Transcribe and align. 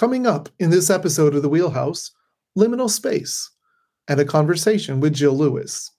Coming 0.00 0.26
up 0.26 0.48
in 0.58 0.70
this 0.70 0.88
episode 0.88 1.34
of 1.34 1.42
The 1.42 1.50
Wheelhouse, 1.50 2.12
liminal 2.56 2.88
space 2.88 3.50
and 4.08 4.18
a 4.18 4.24
conversation 4.24 4.98
with 4.98 5.12
Jill 5.12 5.36
Lewis. 5.36 5.90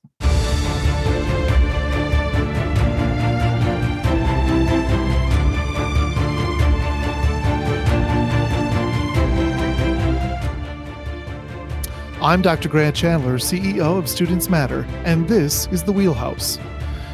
I'm 12.19 12.41
Dr. 12.41 12.69
Grant 12.69 12.95
Chandler, 12.95 13.37
CEO 13.37 13.99
of 13.99 14.09
Students 14.09 14.49
Matter, 14.49 14.87
and 15.05 15.27
this 15.27 15.67
is 15.67 15.83
The 15.83 15.91
Wheelhouse. 15.91 16.57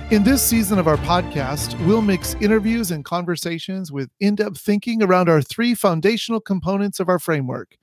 In 0.10 0.24
this 0.24 0.42
season 0.42 0.80
of 0.80 0.88
our 0.88 0.96
podcast, 0.96 1.78
we'll 1.86 2.02
mix 2.02 2.34
interviews 2.36 2.92
and 2.92 3.04
conversations 3.04 3.92
with 3.92 4.10
in 4.22 4.36
depth 4.36 4.58
thinking 4.58 5.04
around 5.04 5.28
our 5.28 5.42
three 5.42 5.76
foundational 5.76 6.40
components 6.40 7.02
of 7.02 7.10
our 7.10 7.20
framework 7.20 7.76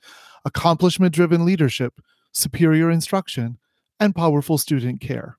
accomplishment 0.47 1.15
driven 1.15 1.45
leadership, 1.45 2.01
superior 2.33 2.91
instruction, 2.91 3.59
and 4.01 4.15
powerful 4.15 4.57
student 4.57 5.03
care. 5.03 5.37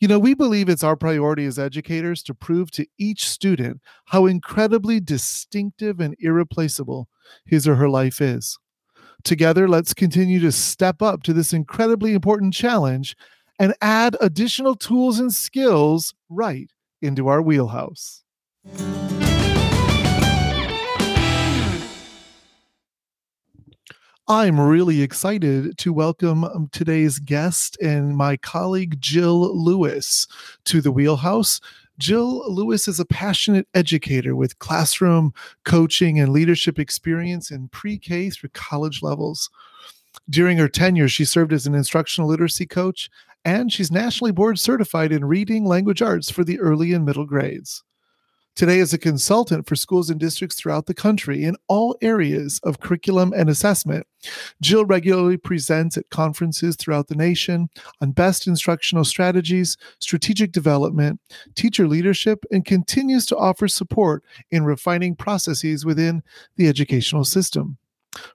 You 0.00 0.08
know, 0.08 0.18
we 0.18 0.32
believe 0.32 0.70
it's 0.70 0.82
our 0.82 0.96
priority 0.96 1.44
as 1.44 1.58
educators 1.58 2.22
to 2.22 2.32
prove 2.32 2.70
to 2.70 2.86
each 2.98 3.28
student 3.28 3.82
how 4.06 4.24
incredibly 4.24 4.98
distinctive 4.98 6.00
and 6.00 6.16
irreplaceable 6.20 7.06
his 7.44 7.68
or 7.68 7.74
her 7.74 7.90
life 7.90 8.22
is. 8.22 8.58
Together, 9.24 9.68
let's 9.68 9.92
continue 9.92 10.40
to 10.40 10.52
step 10.52 11.02
up 11.02 11.22
to 11.24 11.34
this 11.34 11.52
incredibly 11.52 12.14
important 12.14 12.54
challenge 12.54 13.14
and 13.58 13.74
add 13.80 14.16
additional 14.20 14.74
tools 14.74 15.18
and 15.18 15.32
skills 15.32 16.14
right 16.28 16.70
into 17.00 17.28
our 17.28 17.42
wheelhouse. 17.42 18.22
I'm 24.28 24.58
really 24.60 25.02
excited 25.02 25.76
to 25.78 25.92
welcome 25.92 26.44
um, 26.44 26.68
today's 26.72 27.18
guest 27.18 27.76
and 27.82 28.16
my 28.16 28.36
colleague 28.36 29.00
Jill 29.00 29.54
Lewis 29.54 30.28
to 30.64 30.80
the 30.80 30.92
Wheelhouse. 30.92 31.60
Jill 31.98 32.50
Lewis 32.50 32.86
is 32.86 33.00
a 33.00 33.04
passionate 33.04 33.66
educator 33.74 34.34
with 34.34 34.60
classroom 34.60 35.34
coaching 35.64 36.20
and 36.20 36.32
leadership 36.32 36.78
experience 36.78 37.50
in 37.50 37.68
pre 37.68 37.98
K 37.98 38.30
through 38.30 38.50
college 38.54 39.02
levels. 39.02 39.50
During 40.30 40.56
her 40.58 40.68
tenure, 40.68 41.08
she 41.08 41.24
served 41.24 41.52
as 41.52 41.66
an 41.66 41.74
instructional 41.74 42.30
literacy 42.30 42.66
coach, 42.66 43.10
and 43.44 43.72
she's 43.72 43.90
nationally 43.90 44.32
board 44.32 44.58
certified 44.58 45.12
in 45.12 45.24
reading 45.24 45.64
language 45.64 46.02
arts 46.02 46.30
for 46.30 46.44
the 46.44 46.60
early 46.60 46.92
and 46.92 47.04
middle 47.04 47.26
grades. 47.26 47.82
Today, 48.54 48.80
as 48.80 48.92
a 48.92 48.98
consultant 48.98 49.66
for 49.66 49.76
schools 49.76 50.10
and 50.10 50.20
districts 50.20 50.56
throughout 50.56 50.84
the 50.84 50.92
country 50.92 51.42
in 51.42 51.56
all 51.68 51.96
areas 52.02 52.60
of 52.64 52.80
curriculum 52.80 53.32
and 53.34 53.48
assessment, 53.48 54.06
Jill 54.60 54.84
regularly 54.84 55.38
presents 55.38 55.96
at 55.96 56.10
conferences 56.10 56.76
throughout 56.76 57.08
the 57.08 57.14
nation 57.14 57.70
on 58.02 58.12
best 58.12 58.46
instructional 58.46 59.06
strategies, 59.06 59.78
strategic 60.00 60.52
development, 60.52 61.18
teacher 61.54 61.88
leadership, 61.88 62.44
and 62.50 62.66
continues 62.66 63.24
to 63.26 63.38
offer 63.38 63.68
support 63.68 64.22
in 64.50 64.64
refining 64.64 65.16
processes 65.16 65.86
within 65.86 66.22
the 66.56 66.68
educational 66.68 67.24
system. 67.24 67.78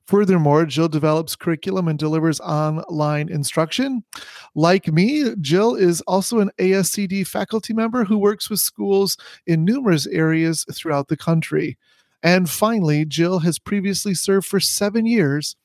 Furthermore, 0.06 0.66
Jill 0.66 0.88
develops 0.88 1.36
curriculum 1.36 1.88
and 1.88 2.00
delivers 2.00 2.39
online 2.39 3.30
instruction. 3.30 4.03
Like 4.56 4.88
me, 4.88 5.36
Jill 5.39 5.75
is 5.75 6.02
also 6.02 6.39
an 6.39 6.52
ASCD 6.59 7.25
faculty 7.28 7.73
member 7.73 8.03
who 8.03 8.17
works 8.17 8.50
with 8.50 8.59
schools 8.59 9.17
in 9.45 9.66
numerous 9.66 10.08
areas 10.08 10.66
throughout 10.73 11.08
the 11.08 11.17
country. 11.17 11.78
And 12.23 12.50
finally, 12.50 13.05
Jill 13.05 13.39
has 13.39 13.59
previously 13.59 14.16
served 14.16 14.48
for 14.48 14.59
seven 14.59 15.05
years 15.05 15.55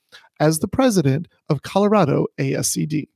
as 0.40 0.58
the 0.58 0.68
president 0.68 1.28
of 1.48 1.62
Colorado 1.62 2.26
ASCD. 2.38 3.08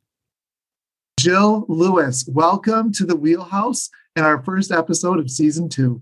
Jill 1.19 1.67
Lewis, 1.69 2.29
welcome 2.29 2.93
to 2.93 3.05
the 3.05 3.17
Wheelhouse 3.17 3.91
and 4.17 4.25
our 4.25 4.43
first 4.43 4.71
episode 4.71 5.19
of 5.19 5.31
season 5.31 5.69
two. 5.69 6.01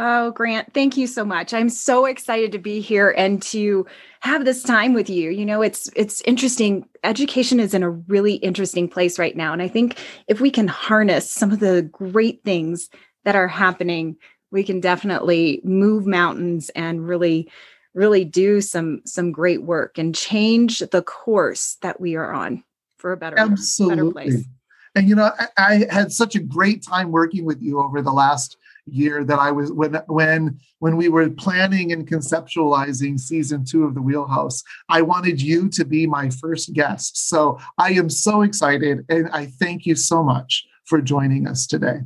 Oh, 0.00 0.30
Grant, 0.30 0.72
thank 0.74 0.96
you 0.96 1.08
so 1.08 1.24
much. 1.24 1.52
I'm 1.52 1.68
so 1.68 2.04
excited 2.04 2.52
to 2.52 2.58
be 2.58 2.80
here 2.80 3.10
and 3.10 3.42
to 3.42 3.84
have 4.20 4.44
this 4.44 4.62
time 4.62 4.94
with 4.94 5.10
you. 5.10 5.30
You 5.30 5.44
know, 5.44 5.60
it's 5.60 5.90
it's 5.96 6.20
interesting. 6.20 6.88
Education 7.02 7.58
is 7.58 7.74
in 7.74 7.82
a 7.82 7.90
really 7.90 8.34
interesting 8.34 8.88
place 8.88 9.18
right 9.18 9.36
now, 9.36 9.52
and 9.52 9.60
I 9.60 9.66
think 9.66 9.98
if 10.28 10.40
we 10.40 10.52
can 10.52 10.68
harness 10.68 11.28
some 11.28 11.50
of 11.50 11.58
the 11.58 11.82
great 11.82 12.44
things 12.44 12.88
that 13.24 13.34
are 13.34 13.48
happening, 13.48 14.16
we 14.52 14.62
can 14.62 14.78
definitely 14.78 15.60
move 15.64 16.06
mountains 16.06 16.70
and 16.76 17.06
really 17.08 17.50
really 17.92 18.24
do 18.24 18.60
some 18.60 19.02
some 19.04 19.32
great 19.32 19.64
work 19.64 19.98
and 19.98 20.14
change 20.14 20.78
the 20.78 21.02
course 21.02 21.76
that 21.82 22.00
we 22.00 22.14
are 22.14 22.32
on 22.32 22.62
for 22.98 23.10
a 23.10 23.16
better 23.16 23.36
Absolutely. 23.36 24.06
better 24.06 24.12
place. 24.12 24.48
And 24.94 25.08
you 25.08 25.16
know, 25.16 25.32
I, 25.36 25.48
I 25.58 25.86
had 25.90 26.12
such 26.12 26.36
a 26.36 26.40
great 26.40 26.84
time 26.84 27.10
working 27.10 27.44
with 27.44 27.60
you 27.60 27.80
over 27.80 28.00
the 28.00 28.12
last 28.12 28.56
year 28.92 29.24
that 29.24 29.38
I 29.38 29.50
was 29.50 29.72
when 29.72 29.94
when 30.06 30.58
when 30.78 30.96
we 30.96 31.08
were 31.08 31.30
planning 31.30 31.92
and 31.92 32.06
conceptualizing 32.06 33.18
season 33.18 33.64
two 33.64 33.84
of 33.84 33.94
the 33.94 34.02
Wheelhouse. 34.02 34.62
I 34.88 35.02
wanted 35.02 35.40
you 35.40 35.68
to 35.70 35.84
be 35.84 36.06
my 36.06 36.30
first 36.30 36.72
guest. 36.72 37.28
So 37.28 37.58
I 37.78 37.92
am 37.92 38.10
so 38.10 38.42
excited 38.42 39.04
and 39.08 39.28
I 39.30 39.46
thank 39.46 39.86
you 39.86 39.94
so 39.94 40.22
much 40.22 40.66
for 40.84 41.00
joining 41.00 41.46
us 41.46 41.66
today. 41.66 42.00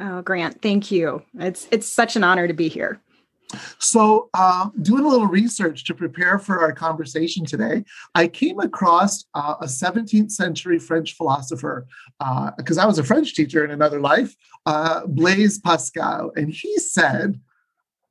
Oh, 0.00 0.20
Grant, 0.22 0.60
thank 0.60 0.90
you. 0.90 1.22
It's 1.38 1.68
it's 1.70 1.86
such 1.86 2.16
an 2.16 2.24
honor 2.24 2.46
to 2.46 2.54
be 2.54 2.68
here. 2.68 3.00
So, 3.78 4.28
uh, 4.34 4.70
doing 4.82 5.04
a 5.04 5.08
little 5.08 5.26
research 5.26 5.84
to 5.84 5.94
prepare 5.94 6.38
for 6.38 6.60
our 6.60 6.72
conversation 6.72 7.44
today, 7.44 7.84
I 8.14 8.26
came 8.26 8.58
across 8.58 9.24
uh, 9.34 9.54
a 9.60 9.66
17th 9.66 10.32
century 10.32 10.78
French 10.78 11.14
philosopher, 11.14 11.86
because 12.56 12.78
uh, 12.78 12.82
I 12.82 12.86
was 12.86 12.98
a 12.98 13.04
French 13.04 13.34
teacher 13.34 13.64
in 13.64 13.70
another 13.70 14.00
life, 14.00 14.34
uh, 14.66 15.06
Blaise 15.06 15.58
Pascal, 15.58 16.32
and 16.36 16.50
he 16.50 16.76
said, 16.78 17.40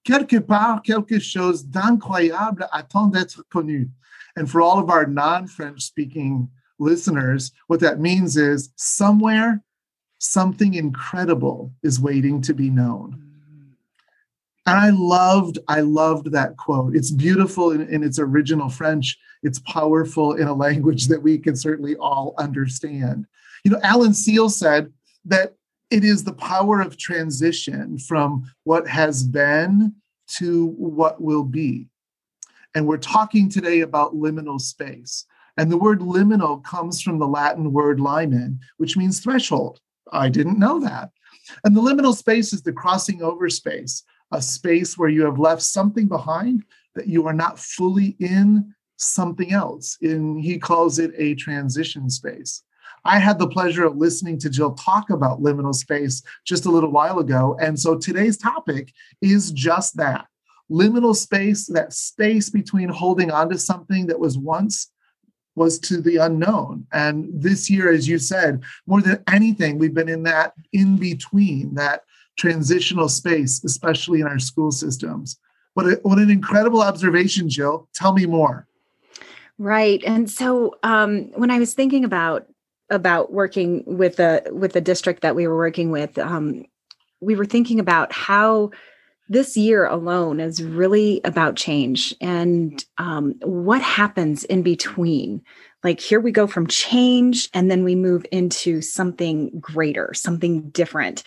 Quelque 0.06 0.40
part, 0.40 0.84
quelque 0.86 1.20
chose 1.20 1.64
d'incroyable 1.64 2.68
attend 2.72 3.14
d'être 3.14 3.42
connu. 3.52 3.90
And 4.36 4.50
for 4.50 4.62
all 4.62 4.78
of 4.78 4.90
our 4.90 5.08
non 5.08 5.48
French 5.48 5.82
speaking 5.82 6.50
listeners, 6.78 7.52
what 7.68 7.80
that 7.80 8.00
means 8.00 8.38
is 8.38 8.70
somewhere 8.76 9.64
something 10.20 10.76
incredible 10.76 11.74
is 11.84 12.00
waiting 12.00 12.42
to 12.42 12.54
be 12.54 12.70
known. 12.70 13.25
And 14.66 14.80
I 14.80 14.90
loved, 14.90 15.60
I 15.68 15.82
loved 15.82 16.32
that 16.32 16.58
quote. 16.58 16.96
It's 16.96 17.12
beautiful 17.12 17.72
in, 17.72 17.88
in, 17.88 18.04
its 18.04 18.18
original 18.18 18.70
French. 18.70 19.18
It's 19.44 19.60
powerful 19.60 20.34
in 20.34 20.48
a 20.48 20.56
language 20.56 21.08
that 21.08 21.22
we 21.22 21.38
can 21.38 21.56
certainly 21.56 21.96
all 21.98 22.34
understand. 22.40 23.28
You 23.64 23.72
know, 23.72 23.80
Alan 23.84 24.14
Seale 24.14 24.50
said 24.50 24.92
that 25.26 25.54
it 25.92 26.04
is 26.04 26.24
the 26.24 26.34
power 26.34 26.82
of 26.82 26.98
transition 26.98 28.00
from 28.00 28.52
what 28.64 28.88
has 28.88 29.24
been 29.24 29.94
to 30.28 30.68
what 30.78 31.22
will 31.22 31.44
be. 31.44 31.88
And 32.74 32.88
we're 32.88 32.98
talking 32.98 33.50
today 33.50 33.82
about 33.82 34.16
liminal 34.16 34.60
space. 34.60 35.26
And 35.58 35.72
the 35.72 35.78
word 35.78 36.00
liminal 36.00 36.64
comes 36.64 37.02
from 37.02 37.20
the 37.20 37.28
Latin 37.28 37.72
word 37.72 38.00
limen, 38.00 38.58
which 38.78 38.98
means 38.98 39.20
threshold. 39.20 39.80
I 40.12 40.30
didn't 40.30 40.60
know 40.60 40.80
that. 40.82 41.12
And 41.64 41.78
the 41.78 41.82
liminal 41.82 42.16
space 42.16 42.52
is 42.52 42.64
the 42.64 42.74
crossing 42.74 43.22
over 43.22 43.50
space 43.50 44.04
a 44.32 44.42
space 44.42 44.98
where 44.98 45.10
you 45.10 45.24
have 45.24 45.40
left 45.40 45.62
something 45.62 46.08
behind 46.08 46.64
that 46.96 47.08
you 47.08 47.28
are 47.28 47.34
not 47.34 47.60
fully 47.60 48.16
in 48.20 48.74
something 48.98 49.52
else. 49.52 49.98
In 50.02 50.38
he 50.38 50.58
calls 50.58 51.00
it 51.00 51.12
a 51.18 51.36
transition 51.36 52.10
space. 52.10 52.64
I 53.04 53.20
had 53.20 53.38
the 53.38 53.48
pleasure 53.48 53.86
of 53.86 53.98
listening 53.98 54.40
to 54.40 54.50
Jill 54.50 54.74
talk 54.74 55.12
about 55.12 55.42
liminal 55.42 55.76
space 55.76 56.24
just 56.44 56.66
a 56.66 56.72
little 56.72 56.92
while 56.92 57.20
ago. 57.20 57.56
And 57.62 57.80
so 57.80 57.98
today's 57.98 58.38
topic 58.38 58.94
is 59.22 59.52
just 59.52 59.98
that 59.98 60.26
liminal 60.72 61.16
space, 61.16 61.68
that 61.68 61.94
space 61.94 62.50
between 62.50 62.90
holding 62.90 63.30
on 63.30 63.50
to 63.50 63.60
something 63.60 64.08
that 64.08 64.20
was 64.20 64.38
once 64.38 64.92
was 65.56 65.80
to 65.80 66.02
the 66.02 66.18
unknown. 66.18 66.88
And 66.92 67.30
this 67.32 67.70
year, 67.70 67.92
as 67.92 68.08
you 68.08 68.18
said, 68.18 68.64
more 68.88 69.02
than 69.02 69.24
anything, 69.32 69.78
we've 69.78 69.94
been 69.94 70.10
in 70.10 70.24
that 70.24 70.54
in 70.74 70.98
between, 70.98 71.76
that 71.76 72.02
transitional 72.38 73.10
space, 73.10 73.64
especially 73.64 74.22
in 74.22 74.28
our 74.28 74.40
school 74.40 74.72
systems. 74.72 75.38
What, 75.74 75.86
a, 75.86 76.00
what 76.04 76.20
an 76.20 76.30
incredible 76.30 76.82
observation, 76.82 77.50
Jill. 77.50 77.90
Tell 77.94 78.14
me 78.14 78.26
more. 78.26 78.68
Right. 79.58 80.04
And 80.06 80.30
so 80.30 80.76
um, 80.84 81.32
when 81.36 81.52
I 81.52 81.60
was 81.60 81.74
thinking 81.74 82.04
about 82.04 82.48
about 82.92 83.34
working 83.34 83.84
with 83.88 84.18
the 84.18 84.44
with 84.52 84.74
the 84.74 84.82
district 84.82 85.22
that 85.22 85.36
we 85.36 85.48
were 85.48 85.58
working 85.58 85.92
with, 85.92 86.18
um, 86.18 86.66
we 87.20 87.36
were 87.36 87.46
thinking 87.46 87.80
about 87.80 88.12
how 88.12 88.72
this 89.28 89.58
year 89.58 89.86
alone 89.86 90.40
is 90.40 90.62
really 90.62 91.20
about 91.24 91.56
change 91.56 92.14
and 92.22 92.86
um, 93.00 93.34
what 93.42 93.82
happens 93.82 94.44
in 94.44 94.62
between 94.62 95.42
like 95.86 96.02
here 96.02 96.20
we 96.20 96.32
go 96.32 96.48
from 96.48 96.68
change 96.68 97.50
and 97.54 97.72
then 97.72 97.84
we 97.84 97.96
move 97.96 98.26
into 98.32 98.82
something 98.82 99.52
greater 99.60 100.14
something 100.14 100.70
different 100.72 101.24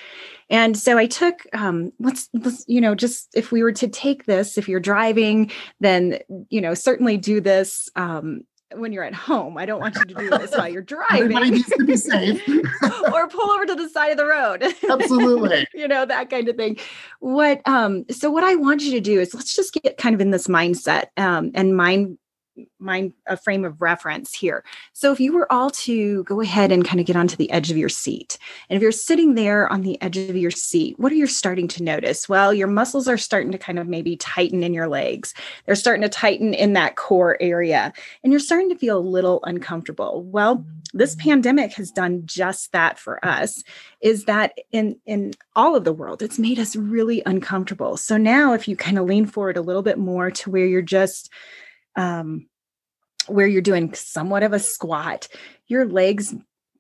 and 0.51 0.77
so 0.77 0.99
i 0.99 1.07
took 1.07 1.47
um 1.55 1.91
let's, 2.01 2.29
let's 2.35 2.65
you 2.69 2.81
know 2.81 2.95
just 2.95 3.29
if 3.35 3.51
we 3.53 3.63
were 3.63 3.73
to 3.73 3.89
take 3.89 4.27
this 4.27 4.59
if 4.59 4.69
you're 4.69 4.81
driving 4.81 5.51
then 5.81 6.19
you 6.51 6.61
know 6.61 6.75
certainly 6.75 7.17
do 7.17 7.41
this 7.41 7.89
um 7.97 8.43
when 8.75 8.93
you're 8.93 9.05
at 9.05 9.15
home. 9.15 9.57
I 9.57 9.65
don't 9.65 9.81
want 9.81 9.97
you 9.97 10.05
to 10.05 10.15
do 10.15 10.31
this 10.31 10.51
while 10.53 10.69
you're 10.69 10.83
driving. 10.97 11.23
Everybody 11.23 11.51
needs 11.51 11.69
to 11.69 11.85
be 11.85 11.97
safe. 11.97 12.47
or 13.13 13.29
pull 13.29 13.51
over 13.51 13.67
to 13.67 13.75
the 13.75 13.89
side 13.89 14.11
of 14.11 14.17
the 14.17 14.27
road. 14.27 14.63
Absolutely. 14.91 15.67
you 15.75 15.89
know, 15.89 16.05
that 16.05 16.31
kind 16.31 16.49
of 16.49 16.57
thing. 16.57 16.77
What 17.21 17.67
um 17.67 18.05
so 18.11 18.31
what 18.31 18.45
I 18.45 18.57
want 18.57 18.83
you 18.83 18.93
to 18.93 19.01
do 19.01 19.21
is 19.21 19.35
let's 19.35 19.55
just 19.55 19.73
get 19.73 19.97
kind 19.97 20.15
of 20.15 20.21
in 20.21 20.31
this 20.31 20.49
mindset 20.49 21.07
um 21.17 21.51
and 21.55 21.77
mind 21.77 22.19
mind 22.79 23.13
a 23.27 23.37
frame 23.37 23.65
of 23.65 23.81
reference 23.81 24.35
here. 24.35 24.65
So 24.93 25.13
if 25.13 25.21
you 25.21 25.33
were 25.33 25.51
all 25.53 25.71
to 25.71 26.25
go 26.25 26.41
ahead 26.41 26.73
and 26.73 26.85
kind 26.85 27.01
of 27.01 27.07
get 27.07 27.17
onto 27.17 27.37
the 27.37 27.51
edge 27.51 27.71
of 27.71 27.77
your 27.77 27.89
seat, 27.89 28.39
and 28.69 28.77
if 28.77 28.83
you're 28.83 28.93
sitting 28.93 29.35
there 29.35 29.71
on 29.73 29.83
the 29.83 30.01
edge 30.03 30.17
of 30.17 30.37
your 30.37 30.51
seat, 30.51 30.99
what 30.99 31.13
are 31.13 31.17
you 31.17 31.27
starting 31.27 31.69
to 31.69 31.83
notice? 31.83 32.29
Well, 32.29 32.53
your 32.55 32.69
muscles 32.69 33.09
are 33.09 33.19
starting 33.19 33.53
to 33.53 33.59
kind 33.59 33.79
of 33.79 33.89
maybe 33.89 34.17
tighten 34.17 34.63
in 34.63 34.75
your 34.75 34.89
legs. 34.89 35.35
They're 35.67 35.75
starting 35.75 36.03
to 36.03 36.09
tighten 36.09 36.55
in 36.55 36.73
that 36.75 36.97
core 36.97 37.37
area, 37.41 37.93
and 38.23 38.33
you're 38.33 38.41
starting 38.41 38.69
to 38.71 38.79
feel 38.79 38.99
a 38.99 39.01
little 39.01 39.41
uncomfortable. 39.45 40.23
Well, 40.25 40.65
this 40.95 41.15
pandemic 41.17 41.73
has 41.75 41.91
done 41.91 42.23
just 42.25 42.73
that 42.73 42.99
for 42.99 43.25
us 43.25 43.63
is 44.01 44.25
that 44.25 44.57
in 44.73 44.99
in 45.07 45.33
all 45.55 45.77
of 45.77 45.85
the 45.85 45.93
world 45.93 46.23
it's 46.23 46.39
made 46.39 46.59
us 46.59 46.77
really 46.77 47.23
uncomfortable 47.27 47.97
so 47.97 48.17
now 48.17 48.53
if 48.53 48.67
you 48.67 48.77
kind 48.77 48.99
of 48.99 49.05
lean 49.05 49.27
forward 49.27 49.57
a 49.57 49.63
little 49.63 49.83
bit 49.83 49.99
more 49.99 50.31
to 50.31 50.51
where 50.51 50.67
you're 50.67 50.83
just 50.83 51.31
um, 51.97 52.47
where 53.29 53.47
you're 53.47 53.63
doing 53.63 53.95
somewhat 53.95 54.43
of 54.43 54.53
a 54.53 54.59
squat, 54.59 55.29
your 55.67 55.87
legs 55.87 56.35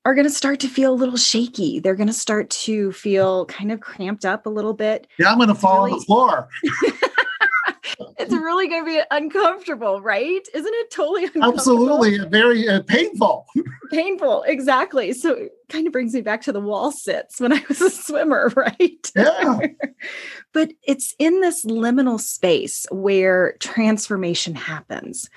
are 0.04 0.14
going 0.14 0.26
to 0.26 0.32
start 0.32 0.60
to 0.60 0.68
feel 0.68 0.92
a 0.92 0.94
little 0.94 1.16
shaky. 1.16 1.80
They're 1.80 1.94
going 1.94 2.06
to 2.06 2.12
start 2.12 2.50
to 2.50 2.92
feel 2.92 3.46
kind 3.46 3.70
of 3.70 3.80
cramped 3.80 4.24
up 4.24 4.46
a 4.46 4.50
little 4.50 4.74
bit. 4.74 5.06
Yeah, 5.18 5.30
I'm 5.30 5.38
going 5.38 5.48
to 5.48 5.54
fall 5.54 5.84
really, 5.84 5.92
on 5.92 5.98
the 5.98 6.04
floor. 6.04 6.48
it's 8.18 8.32
really 8.32 8.68
going 8.68 8.84
to 8.84 8.90
be 8.90 9.02
uncomfortable, 9.10 10.00
right? 10.00 10.40
Isn't 10.54 10.72
it 10.74 10.90
totally 10.90 11.28
Absolutely, 11.40 12.18
very 12.28 12.68
uh, 12.68 12.82
painful. 12.82 13.46
painful, 13.90 14.44
exactly. 14.44 15.12
So 15.12 15.32
it 15.32 15.52
kind 15.68 15.86
of 15.86 15.92
brings 15.92 16.14
me 16.14 16.20
back 16.20 16.42
to 16.42 16.52
the 16.52 16.60
wall 16.60 16.90
sits 16.90 17.40
when 17.40 17.52
I 17.52 17.62
was 17.68 17.80
a 17.80 17.90
swimmer, 17.90 18.52
right? 18.56 19.12
Yeah. 19.14 19.58
but 20.52 20.72
it's 20.84 21.14
in 21.18 21.40
this 21.40 21.64
liminal 21.64 22.20
space 22.20 22.86
where 22.90 23.56
transformation 23.60 24.54
happens 24.54 25.28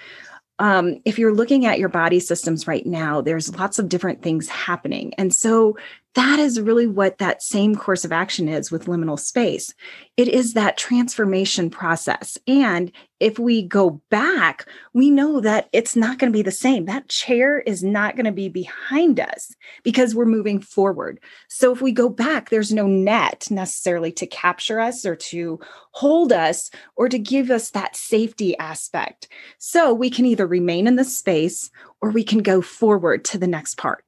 um, 0.62 1.02
if 1.06 1.18
you're 1.18 1.34
looking 1.34 1.66
at 1.66 1.80
your 1.80 1.90
body 1.90 2.20
systems 2.20 2.68
right 2.68 2.86
now, 2.86 3.20
there's 3.20 3.56
lots 3.56 3.80
of 3.80 3.90
different 3.90 4.22
things 4.22 4.48
happening. 4.48 5.12
And 5.16 5.34
so 5.34 5.76
that 6.14 6.40
is 6.40 6.60
really 6.60 6.88
what 6.88 7.20
that 7.20 7.42
same 7.42 7.76
course 7.76 8.04
of 8.04 8.12
action 8.12 8.50
is 8.50 8.70
with 8.70 8.86
liminal 8.86 9.18
space. 9.18 9.74
It 10.18 10.28
is 10.28 10.54
that 10.54 10.78
transformation 10.78 11.70
process. 11.70 12.38
And 12.48 12.92
if 13.22 13.40
we 13.40 13.62
go 13.62 14.02
back, 14.10 14.68
we 14.94 15.10
know 15.10 15.40
that 15.40 15.70
it's 15.72 15.96
not 15.96 16.18
going 16.18 16.32
to 16.32 16.38
be 16.38 16.42
the 16.42 16.52
same. 16.52 16.86
That 16.86 17.08
chair 17.08 17.60
is 17.60 17.82
not 17.82 18.16
going 18.16 18.26
to 18.26 18.32
be 18.32 18.50
behind 18.50 19.20
us 19.22 19.56
because 19.84 20.14
we're 20.14 20.26
moving 20.26 20.60
forward. 20.60 21.20
So 21.48 21.72
if 21.72 21.82
we 21.82 21.94
go 21.94 22.10
back, 22.10 22.50
there's 22.50 22.74
no 22.74 22.88
net 22.88 23.48
necessarily 23.50 24.12
to 24.14 24.28
capture 24.28 24.82
us 24.82 25.06
or 25.06 25.16
to 25.16 25.60
hold 25.92 26.34
us 26.34 26.72
or 26.98 27.08
to 27.08 27.20
give 27.20 27.52
us 27.52 27.70
that 27.70 27.96
safety 27.96 28.58
aspect. 28.58 29.30
So 29.60 29.94
we 29.94 30.10
can 30.10 30.26
either 30.26 30.48
remain 30.48 30.88
in 30.88 30.98
the 30.98 31.06
space 31.06 31.70
or 32.02 32.10
we 32.10 32.24
can 32.24 32.40
go 32.40 32.62
forward 32.62 33.24
to 33.26 33.38
the 33.38 33.48
next 33.48 33.78
part 33.78 34.04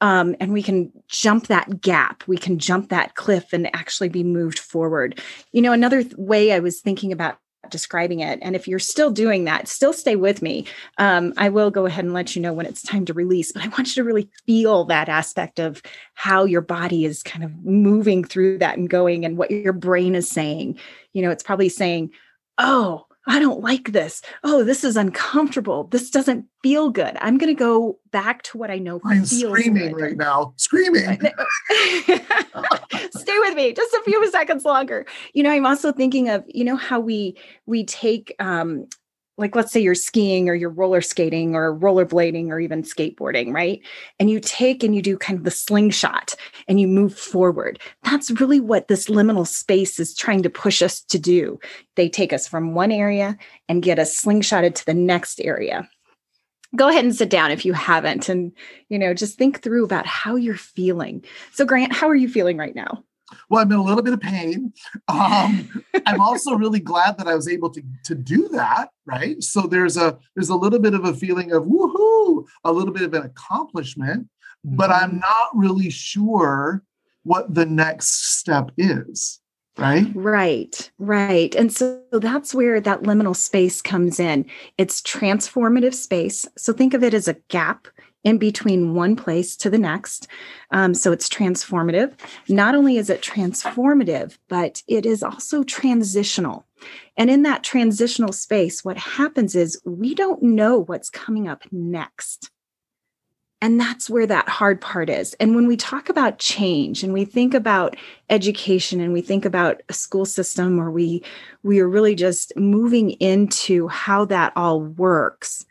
um, 0.00 0.34
and 0.40 0.52
we 0.52 0.62
can 0.62 0.92
jump 1.08 1.48
that 1.48 1.80
gap. 1.80 2.24
We 2.26 2.38
can 2.38 2.58
jump 2.58 2.88
that 2.88 3.14
cliff 3.14 3.52
and 3.52 3.74
actually 3.74 4.08
be 4.08 4.24
moved 4.24 4.58
forward. 4.58 5.20
You 5.52 5.62
know 5.62 5.72
another 5.72 6.02
th- 6.02 6.14
way 6.16 6.52
i 6.52 6.58
was 6.58 6.80
thinking 6.80 7.12
about 7.12 7.38
describing 7.68 8.20
it 8.20 8.38
and 8.42 8.56
if 8.56 8.66
you're 8.66 8.78
still 8.78 9.10
doing 9.10 9.44
that 9.44 9.68
still 9.68 9.92
stay 9.92 10.16
with 10.16 10.42
me. 10.42 10.66
Um, 10.98 11.32
i 11.36 11.48
will 11.48 11.70
go 11.70 11.86
ahead 11.86 12.04
and 12.04 12.14
let 12.14 12.34
you 12.34 12.42
know 12.42 12.52
when 12.52 12.66
it's 12.66 12.82
time 12.82 13.04
to 13.04 13.12
release 13.12 13.52
but 13.52 13.62
i 13.62 13.68
want 13.68 13.88
you 13.88 14.02
to 14.02 14.04
really 14.04 14.28
feel 14.46 14.84
that 14.86 15.08
aspect 15.08 15.58
of 15.58 15.82
how 16.14 16.44
your 16.44 16.62
body 16.62 17.04
is 17.04 17.22
kind 17.22 17.44
of 17.44 17.64
moving 17.64 18.24
through 18.24 18.58
that 18.58 18.78
and 18.78 18.88
going 18.88 19.24
and 19.24 19.36
what 19.36 19.50
your 19.50 19.72
brain 19.72 20.14
is 20.14 20.28
saying. 20.28 20.78
You 21.12 21.22
know 21.22 21.30
it's 21.30 21.42
probably 21.42 21.68
saying 21.68 22.10
oh 22.58 23.06
I 23.26 23.38
don't 23.38 23.60
like 23.60 23.92
this. 23.92 24.22
Oh, 24.44 24.64
this 24.64 24.82
is 24.82 24.96
uncomfortable. 24.96 25.84
This 25.84 26.10
doesn't 26.10 26.46
feel 26.62 26.90
good. 26.90 27.18
I'm 27.20 27.36
going 27.36 27.54
to 27.54 27.58
go 27.58 27.98
back 28.10 28.42
to 28.44 28.58
what 28.58 28.70
I 28.70 28.78
know 28.78 29.00
I'm 29.04 29.26
screaming 29.26 29.92
good. 29.92 30.02
right 30.02 30.16
now. 30.16 30.54
Screaming. 30.56 31.04
Stay 31.70 33.38
with 33.38 33.54
me 33.54 33.72
just 33.72 33.92
a 33.94 34.02
few 34.04 34.30
seconds 34.30 34.64
longer. 34.64 35.06
You 35.34 35.42
know, 35.42 35.50
I'm 35.50 35.66
also 35.66 35.92
thinking 35.92 36.30
of, 36.30 36.44
you 36.46 36.64
know, 36.64 36.76
how 36.76 36.98
we 36.98 37.36
we 37.66 37.84
take 37.84 38.34
um 38.38 38.86
like 39.40 39.56
let's 39.56 39.72
say 39.72 39.80
you're 39.80 39.94
skiing 39.94 40.48
or 40.48 40.54
you're 40.54 40.70
roller 40.70 41.00
skating 41.00 41.54
or 41.54 41.74
rollerblading 41.76 42.50
or 42.50 42.60
even 42.60 42.82
skateboarding, 42.82 43.52
right? 43.52 43.80
And 44.20 44.30
you 44.30 44.38
take 44.38 44.84
and 44.84 44.94
you 44.94 45.00
do 45.00 45.16
kind 45.16 45.38
of 45.38 45.44
the 45.44 45.50
slingshot 45.50 46.34
and 46.68 46.78
you 46.78 46.86
move 46.86 47.18
forward. 47.18 47.80
That's 48.04 48.30
really 48.32 48.60
what 48.60 48.88
this 48.88 49.08
liminal 49.08 49.46
space 49.46 49.98
is 49.98 50.14
trying 50.14 50.42
to 50.42 50.50
push 50.50 50.82
us 50.82 51.00
to 51.00 51.18
do. 51.18 51.58
They 51.96 52.08
take 52.08 52.32
us 52.32 52.46
from 52.46 52.74
one 52.74 52.92
area 52.92 53.36
and 53.68 53.82
get 53.82 53.98
us 53.98 54.22
slingshotted 54.22 54.74
to 54.76 54.86
the 54.86 54.94
next 54.94 55.40
area. 55.40 55.88
Go 56.76 56.88
ahead 56.88 57.04
and 57.04 57.16
sit 57.16 57.30
down 57.30 57.50
if 57.50 57.64
you 57.64 57.72
haven't 57.72 58.28
and 58.28 58.52
you 58.90 58.98
know 58.98 59.12
just 59.12 59.36
think 59.36 59.60
through 59.60 59.84
about 59.84 60.06
how 60.06 60.36
you're 60.36 60.54
feeling. 60.54 61.24
So 61.52 61.64
Grant, 61.64 61.92
how 61.92 62.08
are 62.08 62.14
you 62.14 62.28
feeling 62.28 62.58
right 62.58 62.76
now? 62.76 63.02
Well, 63.48 63.62
I'm 63.62 63.72
in 63.72 63.78
a 63.78 63.82
little 63.82 64.02
bit 64.02 64.14
of 64.14 64.20
pain. 64.20 64.72
Um, 65.08 65.84
I'm 66.06 66.20
also 66.20 66.54
really 66.54 66.80
glad 66.80 67.18
that 67.18 67.26
I 67.26 67.34
was 67.34 67.48
able 67.48 67.70
to 67.70 67.82
to 68.04 68.14
do 68.14 68.48
that. 68.48 68.90
Right. 69.06 69.42
So 69.42 69.62
there's 69.62 69.96
a 69.96 70.18
there's 70.34 70.50
a 70.50 70.54
little 70.54 70.78
bit 70.78 70.94
of 70.94 71.04
a 71.04 71.14
feeling 71.14 71.52
of 71.52 71.64
woohoo, 71.64 72.46
a 72.64 72.72
little 72.72 72.92
bit 72.94 73.02
of 73.02 73.14
an 73.14 73.22
accomplishment, 73.22 74.28
mm-hmm. 74.66 74.76
but 74.76 74.90
I'm 74.90 75.10
mm-hmm. 75.10 75.18
not 75.18 75.48
really 75.54 75.90
sure 75.90 76.82
what 77.24 77.54
the 77.54 77.66
next 77.66 78.38
step 78.38 78.70
is. 78.76 79.40
Right. 79.78 80.06
Right. 80.14 80.90
Right. 80.98 81.54
And 81.54 81.72
so 81.72 82.02
that's 82.12 82.54
where 82.54 82.80
that 82.80 83.02
liminal 83.02 83.36
space 83.36 83.80
comes 83.80 84.20
in. 84.20 84.44
It's 84.76 85.00
transformative 85.00 85.94
space. 85.94 86.46
So 86.58 86.72
think 86.72 86.92
of 86.92 87.02
it 87.02 87.14
as 87.14 87.28
a 87.28 87.36
gap 87.48 87.88
in 88.24 88.38
between 88.38 88.94
one 88.94 89.16
place 89.16 89.56
to 89.56 89.70
the 89.70 89.78
next. 89.78 90.28
Um, 90.70 90.94
so 90.94 91.12
it's 91.12 91.28
transformative. 91.28 92.12
Not 92.48 92.74
only 92.74 92.96
is 92.96 93.10
it 93.10 93.22
transformative, 93.22 94.38
but 94.48 94.82
it 94.86 95.06
is 95.06 95.22
also 95.22 95.62
transitional. 95.62 96.66
And 97.16 97.30
in 97.30 97.42
that 97.42 97.62
transitional 97.62 98.32
space, 98.32 98.84
what 98.84 98.96
happens 98.96 99.54
is 99.54 99.80
we 99.84 100.14
don't 100.14 100.42
know 100.42 100.78
what's 100.78 101.10
coming 101.10 101.48
up 101.48 101.64
next. 101.72 102.50
And 103.62 103.78
that's 103.78 104.08
where 104.08 104.26
that 104.26 104.48
hard 104.48 104.80
part 104.80 105.10
is. 105.10 105.34
And 105.34 105.54
when 105.54 105.66
we 105.66 105.76
talk 105.76 106.08
about 106.08 106.38
change 106.38 107.02
and 107.02 107.12
we 107.12 107.26
think 107.26 107.52
about 107.52 107.94
education 108.30 109.00
and 109.00 109.12
we 109.12 109.20
think 109.20 109.44
about 109.44 109.82
a 109.90 109.92
school 109.92 110.24
system 110.24 110.80
or 110.80 110.90
we 110.90 111.22
we 111.62 111.78
are 111.80 111.88
really 111.88 112.14
just 112.14 112.56
moving 112.56 113.10
into 113.12 113.86
how 113.88 114.24
that 114.26 114.54
all 114.56 114.80
works, 114.80 115.66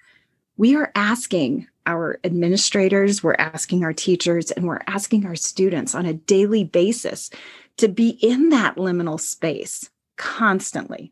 we 0.55 0.75
are 0.75 0.91
asking 0.93 1.67
our 1.85 2.19
administrators, 2.23 3.23
we're 3.23 3.35
asking 3.39 3.83
our 3.83 3.93
teachers, 3.93 4.51
and 4.51 4.67
we're 4.67 4.81
asking 4.87 5.25
our 5.25 5.35
students 5.35 5.95
on 5.95 6.05
a 6.05 6.13
daily 6.13 6.63
basis 6.63 7.29
to 7.77 7.87
be 7.87 8.09
in 8.21 8.49
that 8.49 8.75
liminal 8.75 9.19
space 9.19 9.89
constantly. 10.17 11.11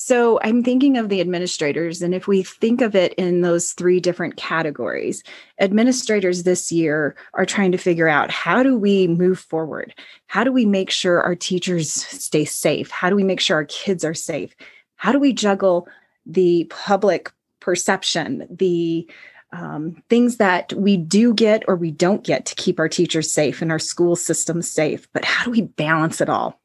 So 0.00 0.38
I'm 0.44 0.62
thinking 0.62 0.96
of 0.96 1.08
the 1.08 1.20
administrators, 1.20 2.02
and 2.02 2.14
if 2.14 2.28
we 2.28 2.44
think 2.44 2.80
of 2.80 2.94
it 2.94 3.14
in 3.14 3.40
those 3.40 3.72
three 3.72 3.98
different 3.98 4.36
categories, 4.36 5.24
administrators 5.60 6.44
this 6.44 6.70
year 6.70 7.16
are 7.34 7.44
trying 7.44 7.72
to 7.72 7.78
figure 7.78 8.08
out 8.08 8.30
how 8.30 8.62
do 8.62 8.78
we 8.78 9.08
move 9.08 9.40
forward? 9.40 9.92
How 10.28 10.44
do 10.44 10.52
we 10.52 10.66
make 10.66 10.90
sure 10.90 11.20
our 11.20 11.34
teachers 11.34 11.90
stay 11.90 12.44
safe? 12.44 12.92
How 12.92 13.10
do 13.10 13.16
we 13.16 13.24
make 13.24 13.40
sure 13.40 13.56
our 13.56 13.64
kids 13.64 14.04
are 14.04 14.14
safe? 14.14 14.54
How 14.94 15.10
do 15.10 15.18
we 15.18 15.32
juggle 15.32 15.88
the 16.24 16.66
public 16.70 17.32
perception, 17.58 18.46
the 18.48 19.10
um, 19.52 20.02
things 20.10 20.36
that 20.36 20.72
we 20.74 20.96
do 20.96 21.32
get 21.32 21.64
or 21.68 21.76
we 21.76 21.90
don't 21.90 22.24
get 22.24 22.44
to 22.46 22.54
keep 22.54 22.78
our 22.78 22.88
teachers 22.88 23.32
safe 23.32 23.62
and 23.62 23.72
our 23.72 23.78
school 23.78 24.16
system 24.16 24.62
safe. 24.62 25.08
But 25.12 25.24
how 25.24 25.44
do 25.44 25.50
we 25.50 25.62
balance 25.62 26.20
it 26.20 26.28
all? 26.28 26.60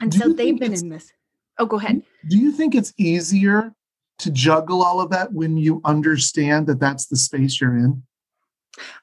And 0.00 0.10
do 0.10 0.18
so 0.18 0.32
they've 0.32 0.58
been 0.58 0.72
in 0.72 0.88
this. 0.88 1.12
Oh, 1.58 1.66
go 1.66 1.76
ahead. 1.78 2.02
Do 2.28 2.38
you 2.38 2.52
think 2.52 2.74
it's 2.74 2.94
easier 2.96 3.72
to 4.20 4.30
juggle 4.30 4.82
all 4.82 5.00
of 5.00 5.10
that 5.10 5.32
when 5.32 5.56
you 5.56 5.80
understand 5.84 6.66
that 6.66 6.80
that's 6.80 7.06
the 7.06 7.16
space 7.16 7.60
you're 7.60 7.76
in? 7.76 8.02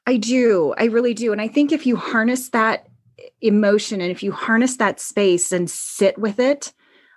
I 0.07 0.17
do. 0.17 0.73
I 0.77 0.85
really 0.85 1.13
do. 1.13 1.31
And 1.31 1.41
I 1.41 1.47
think 1.47 1.71
if 1.71 1.85
you 1.85 1.95
harness 1.95 2.49
that 2.49 2.87
emotion 3.41 4.01
and 4.01 4.11
if 4.11 4.23
you 4.23 4.31
harness 4.31 4.77
that 4.77 4.99
space 4.99 5.51
and 5.51 5.69
sit 5.69 6.17
with 6.17 6.39
it, 6.39 6.73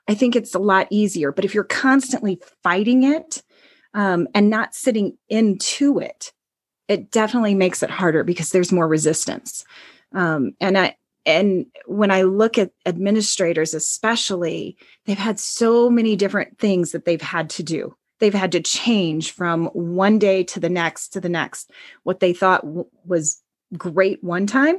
I 0.08 0.14
think 0.14 0.34
it's 0.34 0.54
a 0.54 0.58
lot 0.58 0.88
easier. 0.90 1.32
But 1.32 1.44
if 1.44 1.54
you're 1.54 1.64
constantly 1.64 2.40
fighting 2.62 3.04
it, 3.04 3.42
um, 3.94 4.28
and 4.34 4.50
not 4.50 4.74
sitting 4.74 5.16
into 5.28 5.98
it, 5.98 6.32
it 6.88 7.10
definitely 7.10 7.54
makes 7.54 7.82
it 7.82 7.90
harder 7.90 8.24
because 8.24 8.50
there's 8.50 8.72
more 8.72 8.88
resistance. 8.88 9.64
Um, 10.12 10.52
and 10.60 10.78
I 10.78 10.96
and 11.26 11.66
when 11.86 12.10
I 12.10 12.22
look 12.22 12.56
at 12.56 12.70
administrators, 12.86 13.74
especially, 13.74 14.78
they've 15.04 15.18
had 15.18 15.38
so 15.38 15.90
many 15.90 16.16
different 16.16 16.58
things 16.58 16.92
that 16.92 17.04
they've 17.04 17.20
had 17.20 17.50
to 17.50 17.62
do. 17.62 17.94
They've 18.18 18.32
had 18.32 18.52
to 18.52 18.60
change 18.60 19.32
from 19.32 19.66
one 19.66 20.18
day 20.18 20.42
to 20.44 20.58
the 20.58 20.70
next 20.70 21.08
to 21.10 21.20
the 21.20 21.28
next. 21.28 21.70
What 22.04 22.20
they 22.20 22.32
thought 22.32 22.62
w- 22.62 22.86
was 23.04 23.42
great 23.76 24.24
one 24.24 24.46
time 24.46 24.78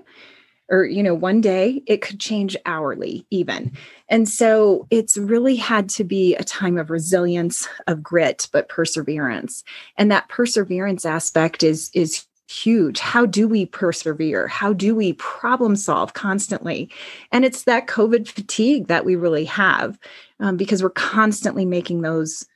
or 0.70 0.86
you 0.86 1.04
know 1.04 1.14
one 1.14 1.42
day 1.42 1.82
it 1.88 2.02
could 2.02 2.20
change 2.20 2.56
hourly 2.66 3.26
even. 3.30 3.72
And 4.08 4.28
so 4.28 4.88
it's 4.90 5.18
really 5.18 5.56
had 5.56 5.90
to 5.90 6.04
be 6.04 6.36
a 6.36 6.44
time 6.44 6.78
of 6.78 6.90
resilience 6.90 7.68
of 7.88 8.04
grit 8.04 8.48
but 8.52 8.70
perseverance. 8.70 9.64
And 9.98 10.12
that 10.12 10.30
perseverance 10.30 11.06
aspect 11.06 11.64
is 11.64 11.90
is 11.94 12.26
huge. 12.50 13.00
How 13.00 13.28
do 13.28 13.48
we 13.48 13.68
persevere? 13.68 14.48
How 14.48 14.74
do 14.74 14.96
we 14.96 15.14
problem 15.14 15.76
solve 15.76 16.14
constantly? 16.14 16.90
And 17.32 17.46
it's 17.46 17.64
that 17.64 17.88
covid 17.88 18.28
fatigue 18.28 18.88
that 18.88 19.06
we 19.06 19.16
really 19.16 19.46
have 19.46 20.00
um, 20.40 20.58
because 20.58 20.82
we're 20.82 20.90
constantly 20.90 21.66
making 21.66 22.02
those 22.02 22.48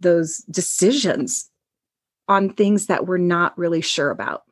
those 0.00 0.38
decisions 0.50 1.50
on 2.28 2.48
things 2.48 2.86
that 2.86 3.06
we're 3.06 3.18
not 3.18 3.56
really 3.58 3.80
sure 3.80 4.10
about 4.10 4.44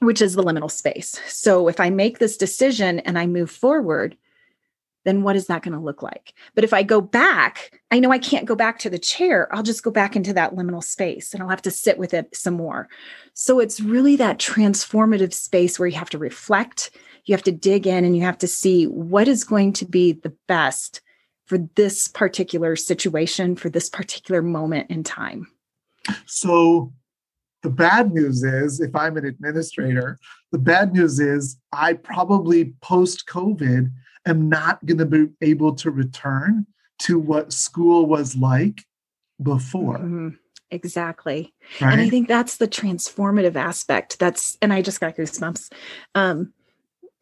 which 0.00 0.20
is 0.20 0.34
the 0.34 0.42
liminal 0.42 0.70
space. 0.70 1.20
So 1.26 1.68
if 1.68 1.80
I 1.80 1.90
make 1.90 2.18
this 2.18 2.36
decision 2.36 3.00
and 3.00 3.18
I 3.18 3.26
move 3.26 3.50
forward, 3.50 4.16
then 5.04 5.22
what 5.22 5.36
is 5.36 5.46
that 5.46 5.62
going 5.62 5.72
to 5.72 5.80
look 5.80 6.02
like? 6.02 6.34
But 6.56 6.64
if 6.64 6.74
I 6.74 6.82
go 6.82 7.00
back, 7.00 7.80
I 7.92 8.00
know 8.00 8.10
I 8.10 8.18
can't 8.18 8.44
go 8.44 8.56
back 8.56 8.80
to 8.80 8.90
the 8.90 8.98
chair. 8.98 9.48
I'll 9.54 9.62
just 9.62 9.84
go 9.84 9.92
back 9.92 10.16
into 10.16 10.32
that 10.32 10.56
liminal 10.56 10.82
space 10.82 11.32
and 11.32 11.42
I'll 11.42 11.48
have 11.48 11.62
to 11.62 11.70
sit 11.70 11.96
with 11.96 12.12
it 12.12 12.34
some 12.34 12.54
more. 12.54 12.88
So 13.32 13.60
it's 13.60 13.80
really 13.80 14.16
that 14.16 14.38
transformative 14.38 15.32
space 15.32 15.78
where 15.78 15.86
you 15.86 15.96
have 15.96 16.10
to 16.10 16.18
reflect, 16.18 16.90
you 17.24 17.34
have 17.34 17.44
to 17.44 17.52
dig 17.52 17.86
in, 17.86 18.04
and 18.04 18.16
you 18.16 18.22
have 18.22 18.38
to 18.38 18.48
see 18.48 18.86
what 18.86 19.28
is 19.28 19.44
going 19.44 19.72
to 19.74 19.84
be 19.84 20.12
the 20.12 20.34
best 20.48 21.00
for 21.44 21.58
this 21.76 22.08
particular 22.08 22.74
situation, 22.74 23.54
for 23.54 23.68
this 23.68 23.88
particular 23.88 24.42
moment 24.42 24.90
in 24.90 25.04
time. 25.04 25.46
So 26.26 26.92
the 27.66 27.72
bad 27.72 28.14
news 28.14 28.44
is, 28.44 28.80
if 28.80 28.94
I'm 28.94 29.16
an 29.16 29.24
administrator, 29.24 30.20
the 30.52 30.58
bad 30.58 30.94
news 30.94 31.18
is 31.18 31.58
I 31.72 31.94
probably 31.94 32.74
post 32.80 33.26
COVID 33.26 33.90
am 34.24 34.48
not 34.48 34.86
going 34.86 34.98
to 34.98 35.04
be 35.04 35.26
able 35.42 35.74
to 35.74 35.90
return 35.90 36.64
to 37.00 37.18
what 37.18 37.52
school 37.52 38.06
was 38.06 38.36
like 38.36 38.84
before. 39.42 39.98
Mm-hmm. 39.98 40.28
Exactly. 40.70 41.52
Right? 41.80 41.94
And 41.94 42.00
I 42.00 42.08
think 42.08 42.28
that's 42.28 42.58
the 42.58 42.68
transformative 42.68 43.56
aspect. 43.56 44.20
That's, 44.20 44.56
and 44.62 44.72
I 44.72 44.80
just 44.80 45.00
got 45.00 45.16
goosebumps. 45.16 45.72
Um, 46.14 46.52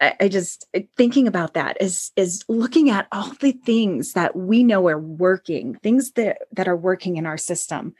I, 0.03 0.15
I 0.21 0.29
just 0.29 0.67
thinking 0.95 1.27
about 1.27 1.55
that 1.55 1.79
is 1.81 2.13
is 2.17 2.45
looking 2.49 2.91
at 2.91 3.07
all 3.13 3.33
the 3.41 3.53
things 3.53 4.13
that 4.13 4.37
we 4.37 4.63
know 4.63 4.89
are 4.89 4.99
working, 4.99 5.77
things 5.77 6.13
that 6.13 6.43
that 6.53 6.69
are 6.69 6.77
working 6.77 7.17
in 7.17 7.25
our 7.25 7.39
system, 7.39 7.95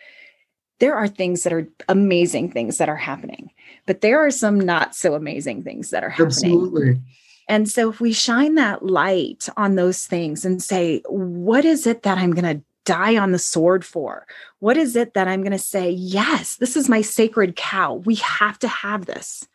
there 0.85 0.95
are 0.95 1.09
things 1.09 1.45
that 1.45 1.53
are 1.55 1.67
amazing 1.89 2.51
things 2.51 2.77
that 2.77 2.91
are 2.91 2.95
happening, 2.95 3.51
but 3.87 4.03
there 4.03 4.19
are 4.19 4.31
some 4.31 4.61
not 4.61 4.95
so 4.95 5.15
amazing 5.15 5.63
things 5.63 5.89
that 5.89 6.05
are 6.05 6.11
happening. 6.11 6.27
Absolutely. 6.27 7.01
And 7.49 7.71
so 7.71 7.89
if 7.89 8.03
we 8.03 8.13
shine 8.13 8.57
that 8.57 8.85
light 8.85 9.49
on 9.57 9.77
those 9.77 10.07
things 10.07 10.45
and 10.45 10.63
say, 10.63 11.03
what 11.09 11.65
is 11.65 11.87
it 11.87 12.03
that 12.03 12.19
I'm 12.19 12.33
going 12.33 12.59
to 12.59 12.63
die 12.85 13.17
on 13.17 13.33
the 13.33 13.39
sword 13.39 13.83
for? 13.83 14.27
What 14.59 14.77
is 14.77 14.95
it 14.95 15.15
that 15.15 15.27
I'm 15.27 15.41
going 15.41 15.53
to 15.53 15.59
say, 15.59 15.89
yes, 15.89 16.57
this 16.57 16.77
is 16.77 16.87
my 16.87 17.01
sacred 17.01 17.57
cow. 17.57 17.95
We 17.95 18.17
have 18.17 18.59
to 18.59 18.69
have 18.69 19.07
this. 19.07 19.49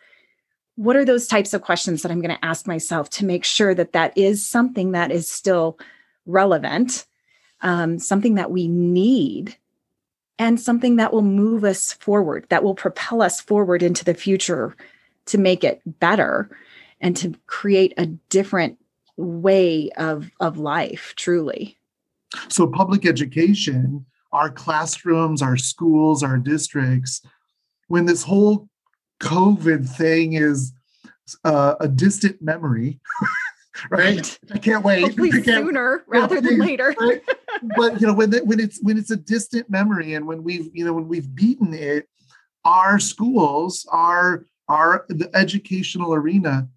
What 0.77 0.95
are 0.95 1.05
those 1.05 1.27
types 1.27 1.53
of 1.53 1.61
questions 1.61 2.01
that 2.01 2.11
I'm 2.11 2.21
going 2.21 2.35
to 2.35 2.43
ask 2.43 2.65
myself 2.65 3.07
to 3.11 3.25
make 3.25 3.45
sure 3.45 3.75
that 3.75 3.93
that 3.93 4.17
is 4.17 4.43
something 4.47 4.93
that 4.93 5.11
is 5.11 5.29
still 5.29 5.77
relevant, 6.25 7.05
um, 7.61 7.99
something 7.99 8.33
that 8.33 8.49
we 8.49 8.67
need 8.67 9.55
and 10.39 10.59
something 10.59 10.95
that 10.95 11.11
will 11.13 11.21
move 11.21 11.65
us 11.65 11.93
forward, 11.93 12.45
that 12.49 12.63
will 12.63 12.73
propel 12.73 13.21
us 13.21 13.41
forward 13.41 13.83
into 13.83 14.05
the 14.05 14.13
future 14.13 14.75
to 15.25 15.37
make 15.37 15.63
it 15.65 15.81
better 15.99 16.49
and 17.01 17.15
to 17.17 17.35
create 17.45 17.93
a 17.97 18.05
different 18.05 18.77
way 19.17 19.89
of, 19.97 20.31
of 20.39 20.57
life, 20.57 21.13
truly. 21.17 21.77
So, 22.47 22.67
public 22.67 23.05
education, 23.05 24.05
our 24.31 24.49
classrooms, 24.49 25.41
our 25.41 25.57
schools, 25.57 26.23
our 26.23 26.37
districts, 26.37 27.21
when 27.87 28.05
this 28.05 28.23
whole 28.23 28.69
COVID 29.19 29.89
thing 29.89 30.33
is 30.33 30.71
uh, 31.43 31.75
a 31.79 31.87
distant 31.87 32.41
memory, 32.41 32.99
right? 33.89 34.39
I 34.51 34.57
can't 34.57 34.83
wait. 34.83 35.01
Hopefully 35.01 35.31
sooner 35.43 36.03
rather 36.07 36.41
than 36.41 36.59
later. 36.59 36.95
Right? 36.99 37.21
but 37.77 37.99
you 38.01 38.07
know, 38.07 38.13
when 38.13 38.31
the, 38.31 38.39
when 38.39 38.59
it's 38.59 38.79
when 38.81 38.97
it's 38.97 39.11
a 39.11 39.17
distant 39.17 39.69
memory, 39.69 40.13
and 40.13 40.27
when 40.27 40.43
we've 40.43 40.69
you 40.73 40.85
know 40.85 40.93
when 40.93 41.07
we've 41.07 41.33
beaten 41.33 41.73
it, 41.73 42.07
our 42.65 42.99
schools, 42.99 43.87
our 43.91 44.45
our 44.67 45.05
the 45.09 45.29
educational 45.35 46.13
arena 46.13 46.67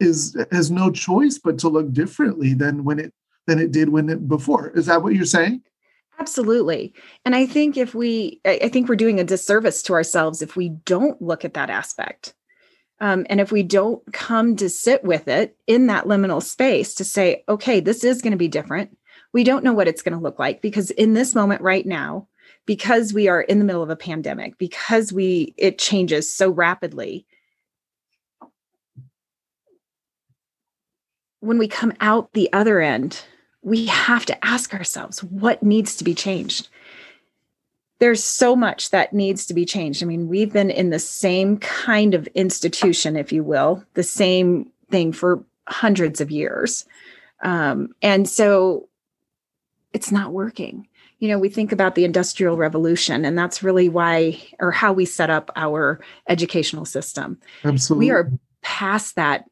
is 0.00 0.36
has 0.52 0.70
no 0.70 0.90
choice 0.90 1.38
but 1.38 1.58
to 1.58 1.68
look 1.68 1.92
differently 1.92 2.54
than 2.54 2.84
when 2.84 2.98
it 2.98 3.12
than 3.46 3.58
it 3.58 3.72
did 3.72 3.88
when 3.88 4.08
it 4.08 4.28
before. 4.28 4.70
Is 4.70 4.86
that 4.86 5.02
what 5.02 5.14
you're 5.14 5.24
saying? 5.24 5.62
Absolutely. 6.20 6.92
And 7.24 7.34
I 7.34 7.46
think 7.46 7.76
if 7.76 7.94
we, 7.94 8.40
I 8.44 8.68
think 8.68 8.88
we're 8.88 8.96
doing 8.96 9.20
a 9.20 9.24
disservice 9.24 9.82
to 9.84 9.92
ourselves 9.92 10.42
if 10.42 10.56
we 10.56 10.70
don't 10.70 11.20
look 11.22 11.44
at 11.44 11.54
that 11.54 11.70
aspect. 11.70 12.34
Um, 13.00 13.26
and 13.30 13.40
if 13.40 13.52
we 13.52 13.62
don't 13.62 14.02
come 14.12 14.56
to 14.56 14.68
sit 14.68 15.04
with 15.04 15.28
it 15.28 15.56
in 15.66 15.86
that 15.86 16.04
liminal 16.04 16.42
space 16.42 16.94
to 16.96 17.04
say, 17.04 17.44
okay, 17.48 17.80
this 17.80 18.02
is 18.02 18.22
going 18.22 18.32
to 18.32 18.36
be 18.36 18.48
different. 18.48 18.96
We 19.32 19.44
don't 19.44 19.62
know 19.62 19.72
what 19.72 19.88
it's 19.88 20.02
going 20.02 20.16
to 20.16 20.22
look 20.22 20.38
like 20.38 20.62
because 20.62 20.90
in 20.90 21.14
this 21.14 21.34
moment 21.34 21.62
right 21.62 21.86
now, 21.86 22.26
because 22.66 23.12
we 23.12 23.28
are 23.28 23.40
in 23.40 23.58
the 23.58 23.64
middle 23.64 23.82
of 23.82 23.90
a 23.90 23.96
pandemic, 23.96 24.58
because 24.58 25.12
we 25.12 25.54
it 25.56 25.78
changes 25.78 26.32
so 26.32 26.50
rapidly. 26.50 27.26
When 31.40 31.58
we 31.58 31.68
come 31.68 31.94
out 32.00 32.32
the 32.32 32.52
other 32.52 32.80
end, 32.80 33.22
we 33.62 33.86
have 33.86 34.26
to 34.26 34.44
ask 34.44 34.74
ourselves 34.74 35.22
what 35.22 35.62
needs 35.62 35.96
to 35.96 36.04
be 36.04 36.14
changed 36.14 36.68
there's 37.98 38.22
so 38.22 38.54
much 38.54 38.90
that 38.90 39.12
needs 39.12 39.46
to 39.46 39.54
be 39.54 39.64
changed. 39.64 40.02
I 40.02 40.06
mean, 40.06 40.28
we've 40.28 40.52
been 40.52 40.70
in 40.70 40.90
the 40.90 40.98
same 40.98 41.58
kind 41.58 42.14
of 42.14 42.28
institution, 42.28 43.16
if 43.16 43.32
you 43.32 43.42
will, 43.42 43.84
the 43.94 44.02
same 44.02 44.70
thing 44.90 45.12
for 45.12 45.42
hundreds 45.66 46.20
of 46.20 46.30
years. 46.30 46.84
Um, 47.42 47.94
and 48.00 48.28
so 48.28 48.88
it's 49.92 50.12
not 50.12 50.32
working. 50.32 50.86
You 51.18 51.28
know, 51.28 51.38
we 51.38 51.48
think 51.48 51.72
about 51.72 51.96
the 51.96 52.04
Industrial 52.04 52.56
Revolution, 52.56 53.24
and 53.24 53.36
that's 53.36 53.62
really 53.62 53.88
why 53.88 54.40
or 54.60 54.70
how 54.70 54.92
we 54.92 55.04
set 55.04 55.30
up 55.30 55.50
our 55.56 56.00
educational 56.28 56.84
system. 56.84 57.38
Absolutely. 57.64 58.06
We 58.06 58.10
are 58.12 58.30
past 58.62 59.16
that 59.16 59.44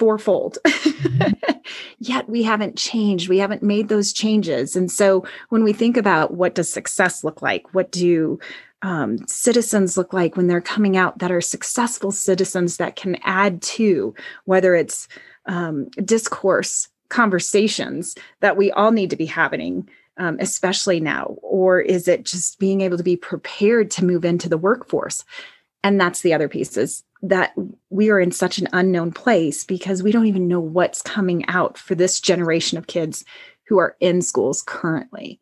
fourfold. 0.00 0.56
Mm-hmm. 0.64 1.58
Yet 1.98 2.26
we 2.26 2.42
haven't 2.42 2.78
changed. 2.78 3.28
We 3.28 3.36
haven't 3.36 3.62
made 3.62 3.88
those 3.88 4.14
changes. 4.14 4.74
And 4.74 4.90
so 4.90 5.26
when 5.50 5.62
we 5.62 5.74
think 5.74 5.98
about 5.98 6.32
what 6.32 6.54
does 6.54 6.72
success 6.72 7.22
look 7.22 7.42
like, 7.42 7.74
what 7.74 7.92
do 7.92 8.40
um, 8.80 9.18
citizens 9.28 9.98
look 9.98 10.14
like 10.14 10.38
when 10.38 10.46
they're 10.46 10.62
coming 10.62 10.96
out 10.96 11.18
that 11.18 11.30
are 11.30 11.42
successful 11.42 12.10
citizens 12.10 12.78
that 12.78 12.96
can 12.96 13.18
add 13.24 13.60
to 13.60 14.14
whether 14.46 14.74
it's 14.74 15.06
um, 15.44 15.88
discourse, 16.02 16.88
conversations 17.10 18.16
that 18.40 18.56
we 18.56 18.72
all 18.72 18.92
need 18.92 19.10
to 19.10 19.16
be 19.16 19.26
having. 19.26 19.86
Um, 20.16 20.36
especially 20.38 21.00
now, 21.00 21.36
or 21.40 21.80
is 21.80 22.06
it 22.06 22.24
just 22.24 22.58
being 22.58 22.82
able 22.82 22.98
to 22.98 23.02
be 23.02 23.16
prepared 23.16 23.90
to 23.92 24.04
move 24.04 24.22
into 24.22 24.50
the 24.50 24.58
workforce? 24.58 25.24
And 25.82 26.00
that's 26.00 26.20
the 26.20 26.34
other 26.34 26.48
piece 26.48 26.76
is 26.76 27.04
that 27.22 27.54
we 27.90 28.10
are 28.10 28.20
in 28.20 28.32
such 28.32 28.58
an 28.58 28.68
unknown 28.72 29.12
place 29.12 29.64
because 29.64 30.02
we 30.02 30.12
don't 30.12 30.26
even 30.26 30.48
know 30.48 30.60
what's 30.60 31.02
coming 31.02 31.46
out 31.48 31.76
for 31.78 31.94
this 31.94 32.20
generation 32.20 32.78
of 32.78 32.86
kids 32.86 33.24
who 33.66 33.78
are 33.78 33.96
in 34.00 34.22
schools 34.22 34.62
currently. 34.62 35.40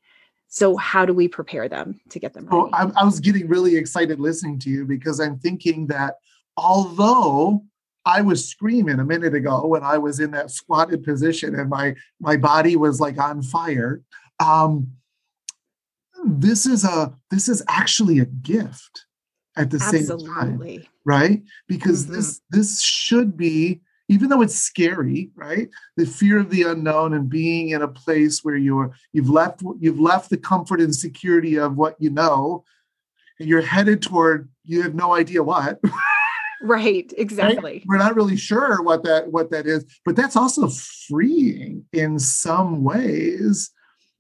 So, 0.49 0.77
how 0.77 1.05
do 1.05 1.13
we 1.13 1.29
prepare 1.29 1.69
them 1.69 2.01
to 2.09 2.19
get 2.19 2.35
them 2.35 2.47
ready? 2.47 2.57
Oh, 2.57 2.71
I, 2.73 2.91
I 2.97 3.05
was 3.05 3.21
getting 3.21 3.49
really 3.49 3.77
excited 3.77 4.19
listening 4.19 4.59
to 4.61 4.71
you 4.71 4.87
because 4.87 5.21
I'm 5.21 5.39
thinking 5.39 5.87
that 5.89 6.15
although 6.57 7.65
I 8.05 8.23
was 8.23 8.49
screaming 8.49 8.99
a 8.99 9.05
minute 9.05 9.35
ago 9.35 9.67
when 9.67 9.83
I 9.83 9.99
was 9.99 10.21
in 10.21 10.31
that 10.31 10.51
squatted 10.51 11.05
position 11.05 11.55
and 11.55 11.69
my 11.69 11.95
my 12.21 12.37
body 12.37 12.77
was 12.77 13.01
like 13.01 13.19
on 13.19 13.43
fire. 13.43 14.03
Um, 14.41 14.93
this 16.25 16.65
is 16.65 16.85
a 16.85 17.15
this 17.31 17.49
is 17.49 17.63
actually 17.69 18.19
a 18.19 18.25
gift 18.25 19.05
at 19.59 19.71
the 19.71 19.77
Absolutely. 19.77 20.19
same 20.19 20.35
time 20.35 20.87
right 21.05 21.43
because 21.67 22.05
mm-hmm. 22.05 22.15
this 22.15 22.41
this 22.51 22.81
should 22.81 23.37
be 23.37 23.81
even 24.09 24.29
though 24.29 24.41
it's 24.41 24.55
scary 24.55 25.31
right 25.35 25.69
the 25.97 26.07
fear 26.07 26.39
of 26.39 26.49
the 26.51 26.63
unknown 26.63 27.13
and 27.13 27.29
being 27.29 27.71
in 27.71 27.83
a 27.83 27.89
place 27.89 28.45
where 28.45 28.57
you're 28.57 28.95
you've 29.13 29.29
left 29.29 29.63
you've 29.81 30.01
left 30.01 30.31
the 30.31 30.37
comfort 30.37 30.81
and 30.81 30.95
security 30.95 31.59
of 31.59 31.77
what 31.77 31.97
you 31.99 32.09
know 32.09 32.65
and 33.41 33.49
you're 33.49 33.61
headed 33.61 34.01
toward 34.01 34.49
you 34.65 34.83
have 34.83 34.95
no 34.95 35.15
idea 35.15 35.43
what 35.43 35.81
right 36.63 37.13
exactly 37.19 37.73
right? 37.73 37.85
we're 37.87 37.99
not 37.99 38.15
really 38.15 38.37
sure 38.37 38.83
what 38.83 39.03
that 39.03 39.31
what 39.33 39.51
that 39.51 39.67
is 39.67 39.85
but 40.05 40.15
that's 40.15 40.37
also 40.37 40.69
freeing 41.09 41.85
in 41.93 42.19
some 42.19 42.85
ways 42.85 43.71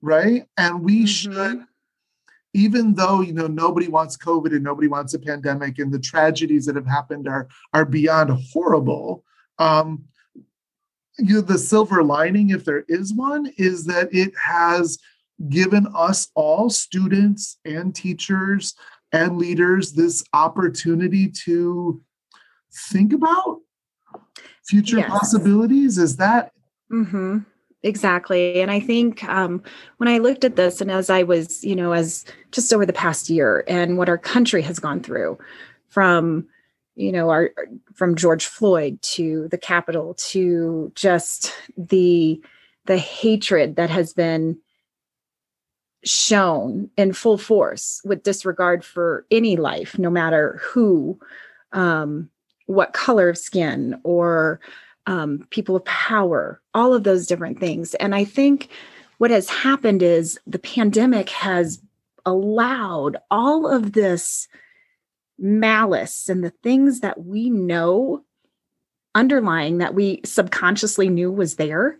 right 0.03 0.47
and 0.57 0.83
we 0.85 0.99
mm-hmm. 0.99 1.07
should 1.07 1.65
even 2.59 2.95
though 2.95 3.21
you 3.21 3.33
know 3.33 3.47
nobody 3.47 3.89
wants 3.89 4.17
covid 4.17 4.53
and 4.53 4.65
nobody 4.65 4.89
wants 4.89 5.15
a 5.15 5.19
pandemic 5.19 5.79
and 5.79 5.93
the 5.93 5.99
tragedies 5.99 6.67
that 6.67 6.77
have 6.77 6.87
happened 6.87 7.29
are 7.29 7.49
are 7.73 7.85
beyond 7.85 8.31
horrible 8.53 9.25
um 9.59 10.05
you 11.19 11.35
know 11.35 11.41
the 11.41 11.59
silver 11.59 12.03
lining 12.03 12.51
if 12.51 12.65
there 12.65 12.85
is 12.89 13.15
one 13.15 13.51
is 13.57 13.85
that 13.85 14.09
it 14.13 14.33
has 14.37 14.99
given 15.49 15.87
us 15.95 16.29
all 16.35 16.69
students 16.69 17.59
and 17.65 17.95
teachers 17.95 18.75
and 19.13 19.39
leaders 19.39 19.93
this 19.93 20.25
opportunity 20.33 21.29
to 21.29 22.01
think 22.91 23.13
about 23.13 23.61
future 24.67 24.99
yes. 24.99 25.11
possibilities 25.11 25.97
is 25.97 26.17
that 26.17 26.53
mm-hmm. 26.93 27.39
Exactly. 27.83 28.61
And 28.61 28.71
i 28.71 28.81
think 28.81 29.25
um, 29.25 29.63
when 29.99 30.09
i 30.09 30.19
looked 30.19 30.45
at 30.45 30.57
this 30.57 30.81
and 30.81 30.91
as 30.91 31.11
i 31.11 31.23
was 31.23 31.65
you 31.65 31.77
know 31.77 31.93
as 31.93 32.25
just 32.53 32.73
over 32.73 32.87
the 32.87 32.93
past 32.93 33.31
year 33.31 33.65
and 33.69 33.99
what 33.99 34.09
our 34.09 34.19
country 34.19 34.63
has 34.63 34.79
gone 34.79 35.01
through 35.01 35.39
from 35.89 36.47
you 36.99 37.13
know 37.13 37.31
our 37.31 37.51
from 37.95 38.17
george 38.17 38.47
floyd 38.47 39.01
to 39.03 39.49
the 39.49 39.59
capitol 39.59 40.15
to 40.15 40.93
just 40.95 41.55
the 41.77 42.43
the 42.87 42.99
hatred 42.99 43.77
that 43.77 43.89
has 43.89 44.13
been 44.13 44.59
shown 46.05 46.91
in 46.97 47.13
full 47.13 47.39
force 47.39 48.01
with 48.05 48.23
disregard 48.23 48.85
for 48.85 49.25
any 49.31 49.57
life 49.57 49.99
no 49.99 50.11
matter 50.11 50.61
who 50.63 51.19
um, 51.73 52.31
what 52.67 52.93
color 52.93 53.29
of 53.29 53.39
skin 53.39 53.99
or 54.05 54.61
um, 55.09 55.47
people 55.51 55.75
of 55.75 55.85
power, 55.87 56.61
all 56.75 56.93
of 56.93 57.03
those 57.03 57.27
different 57.27 57.59
things. 57.59 57.95
And 57.95 58.15
I 58.15 58.25
think 58.25 58.69
what 59.17 59.31
has 59.31 59.49
happened 59.49 60.03
is 60.03 60.39
the 60.47 60.59
pandemic 60.59 61.31
has 61.31 61.83
allowed 62.27 63.17
all 63.31 63.67
of 63.67 63.95
this 63.95 64.49
malice 65.39 66.29
and 66.29 66.45
the 66.45 66.53
things 66.63 67.01
that 67.01 67.25
we 67.25 67.49
know 67.49 68.23
underlying 69.15 69.79
that 69.79 69.95
we 69.95 70.21
subconsciously 70.25 71.09
knew 71.09 71.33
was 71.33 71.57
there 71.57 71.97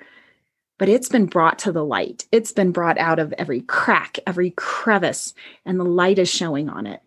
but 0.79 0.89
it's 0.89 1.09
been 1.09 1.27
brought 1.27 1.59
to 1.59 1.73
the 1.73 1.85
light. 1.85 2.27
It's 2.31 2.53
been 2.53 2.71
brought 2.71 2.99
out 2.99 3.19
of 3.19 3.35
every 3.37 3.63
crack, 3.63 4.19
every 4.27 4.53
crevice, 4.53 5.35
and 5.67 5.79
the 5.79 5.85
light 5.85 6.19
is 6.19 6.31
showing 6.31 6.69
on 6.69 6.87
it. 6.87 7.01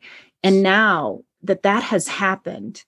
And 0.43 0.61
now 0.61 1.21
that 1.43 1.63
that 1.63 1.83
has 1.83 2.07
happened, 2.07 2.83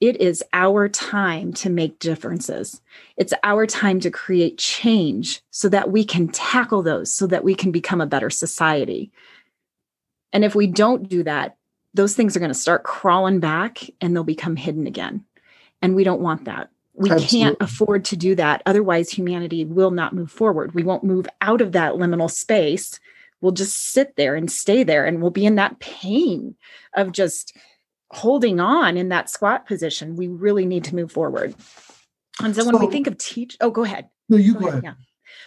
it 0.00 0.20
is 0.20 0.42
our 0.52 0.88
time 0.88 1.52
to 1.54 1.70
make 1.70 1.98
differences. 1.98 2.82
It's 3.16 3.32
our 3.42 3.66
time 3.66 4.00
to 4.00 4.10
create 4.10 4.58
change 4.58 5.40
so 5.50 5.68
that 5.70 5.90
we 5.90 6.04
can 6.04 6.28
tackle 6.28 6.82
those, 6.82 7.12
so 7.12 7.26
that 7.28 7.44
we 7.44 7.54
can 7.54 7.72
become 7.72 8.00
a 8.00 8.06
better 8.06 8.28
society. 8.28 9.10
And 10.32 10.44
if 10.44 10.54
we 10.54 10.66
don't 10.66 11.08
do 11.08 11.22
that, 11.22 11.56
those 11.94 12.14
things 12.14 12.36
are 12.36 12.40
going 12.40 12.50
to 12.50 12.54
start 12.54 12.84
crawling 12.84 13.40
back 13.40 13.88
and 14.02 14.14
they'll 14.14 14.24
become 14.24 14.56
hidden 14.56 14.86
again. 14.86 15.24
And 15.80 15.94
we 15.94 16.04
don't 16.04 16.20
want 16.20 16.44
that. 16.44 16.68
We 16.92 17.10
Absolutely. 17.10 17.38
can't 17.38 17.56
afford 17.60 18.04
to 18.06 18.16
do 18.16 18.34
that. 18.34 18.62
Otherwise, 18.66 19.10
humanity 19.10 19.64
will 19.64 19.90
not 19.90 20.14
move 20.14 20.30
forward. 20.30 20.74
We 20.74 20.82
won't 20.82 21.04
move 21.04 21.26
out 21.40 21.60
of 21.62 21.72
that 21.72 21.94
liminal 21.94 22.30
space. 22.30 23.00
We'll 23.40 23.52
just 23.52 23.92
sit 23.92 24.16
there 24.16 24.34
and 24.34 24.50
stay 24.50 24.82
there 24.82 25.06
and 25.06 25.20
we'll 25.20 25.30
be 25.30 25.46
in 25.46 25.56
that 25.56 25.78
pain 25.78 26.54
of 26.94 27.12
just 27.12 27.56
holding 28.10 28.60
on 28.60 28.96
in 28.96 29.08
that 29.08 29.30
squat 29.30 29.66
position, 29.66 30.16
we 30.16 30.28
really 30.28 30.64
need 30.64 30.84
to 30.84 30.94
move 30.94 31.10
forward. 31.10 31.54
And 32.42 32.54
so, 32.54 32.62
so 32.62 32.70
when 32.70 32.80
we 32.80 32.90
think 32.90 33.06
of 33.06 33.18
teach, 33.18 33.56
oh, 33.60 33.70
go 33.70 33.84
ahead. 33.84 34.08
No, 34.28 34.36
you 34.36 34.54
go, 34.54 34.60
go 34.60 34.68
ahead. 34.68 34.84
ahead. 34.84 34.96
Yeah. 34.98 35.04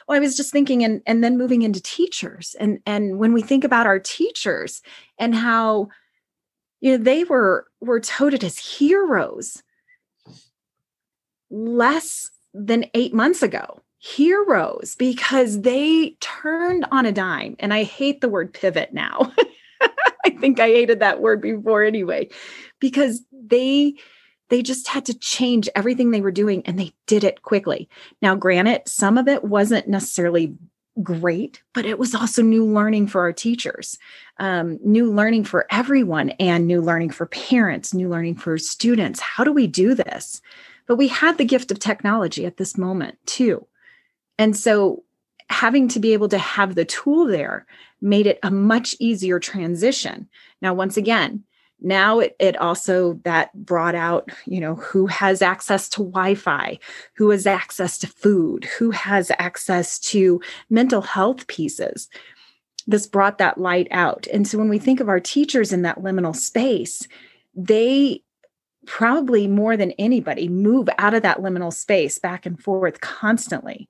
Well, 0.08 0.18
I 0.18 0.20
was 0.20 0.36
just 0.36 0.52
thinking, 0.52 0.84
and 0.84 1.02
and 1.06 1.24
then 1.24 1.38
moving 1.38 1.62
into 1.62 1.82
teachers, 1.82 2.56
and 2.60 2.80
and 2.86 3.20
when 3.20 3.34
we 3.34 3.42
think 3.42 3.64
about 3.64 3.86
our 3.86 4.00
teachers 4.00 4.82
and 5.18 5.36
how, 5.36 5.90
you 6.82 6.98
know, 6.98 7.04
they 7.04 7.24
were 7.24 7.68
were 7.80 8.00
touted 8.00 8.44
as 8.44 8.58
heroes 8.58 9.62
less 11.52 12.32
than 12.54 12.86
eight 12.94 13.14
months 13.14 13.44
ago 13.44 13.82
heroes 14.00 14.96
because 14.98 15.62
they 15.62 16.16
turned 16.22 16.86
on 16.92 17.06
a 17.06 17.12
dime. 17.12 17.56
And 17.60 17.74
I 17.74 17.84
hate 17.84 18.22
the 18.22 18.30
word 18.30 18.54
pivot 18.54 18.94
now. 18.94 19.32
Think 20.40 20.60
I 20.60 20.68
hated 20.68 21.00
that 21.00 21.22
word 21.22 21.42
before 21.42 21.84
anyway, 21.84 22.30
because 22.80 23.22
they 23.32 23.96
they 24.50 24.62
just 24.64 24.88
had 24.88 25.06
to 25.06 25.18
change 25.20 25.70
everything 25.76 26.12
they 26.12 26.22
were 26.22 26.32
doing 26.32 26.64
and 26.66 26.80
they 26.80 26.92
did 27.06 27.24
it 27.24 27.44
quickly. 27.44 27.88
Now, 28.22 28.36
granted, 28.36 28.82
some 28.88 29.18
of 29.18 29.28
it 29.28 29.44
wasn't 29.44 29.88
necessarily 29.88 30.56
great, 31.04 31.62
but 31.74 31.86
it 31.86 32.00
was 32.00 32.16
also 32.16 32.42
new 32.42 32.66
learning 32.66 33.08
for 33.08 33.22
our 33.22 33.32
teachers, 33.32 33.98
um, 34.40 34.80
new 34.84 35.12
learning 35.12 35.46
for 35.46 35.66
everyone, 35.70 36.32
and 36.32 36.68
new 36.68 36.82
learning 36.82 37.12
for 37.12 37.28
parents, 37.28 37.94
new 37.94 38.10
learning 38.10 38.36
for 38.36 38.58
students. 38.58 39.20
How 39.20 39.44
do 39.44 39.54
we 39.54 39.68
do 39.68 39.94
this? 39.94 40.42
But 40.88 40.98
we 40.98 41.08
had 41.08 41.38
the 41.38 41.46
gift 41.46 41.72
of 41.72 41.80
technology 41.80 42.46
at 42.46 42.58
this 42.58 42.78
moment 42.78 43.18
too. 43.26 43.66
And 44.38 44.58
so 44.58 45.04
having 45.50 45.88
to 45.90 46.00
be 46.00 46.14
able 46.14 46.30
to 46.30 46.38
have 46.38 46.76
the 46.76 46.86
tool 46.86 47.26
there 47.26 47.66
made 48.02 48.28
it 48.28 48.40
a 48.44 48.52
much 48.52 48.96
easier 49.00 49.40
transition. 49.40 50.28
Now, 50.62 50.74
once 50.74 50.98
again, 50.98 51.44
now 51.82 52.20
it, 52.20 52.36
it 52.40 52.58
also 52.58 53.14
that 53.24 53.54
brought 53.54 53.96
out 53.96 54.30
you 54.46 54.60
know 54.60 54.76
who 54.76 55.08
has 55.08 55.42
access 55.42 55.88
to 55.90 56.04
wi-fi 56.04 56.78
who 57.16 57.30
has 57.30 57.48
access 57.48 57.98
to 57.98 58.08
food 58.08 58.66
who 58.66 58.92
has 58.92 59.32
access 59.40 60.00
to 60.00 60.42
mental 60.70 61.02
health 61.02 61.48
pieces. 61.48 62.10
This 62.88 63.06
brought 63.06 63.38
that 63.38 63.60
light 63.60 63.88
out. 63.92 64.26
And 64.34 64.48
so 64.48 64.58
when 64.58 64.70
we 64.70 64.80
think 64.80 65.00
of 65.00 65.10
our 65.10 65.20
teachers 65.20 65.72
in 65.72 65.84
that 65.84 66.00
liminal 66.00 66.36
space 66.36 67.08
they 67.56 68.24
probably 68.86 69.48
more 69.48 69.78
than 69.78 69.92
anybody 69.94 70.48
move 70.48 70.90
out 70.98 71.14
of 71.14 71.22
that 71.22 71.40
liminal 71.40 71.74
space 71.74 72.18
back 72.18 72.46
and 72.46 72.62
forth 72.62 73.02
constantly 73.02 73.88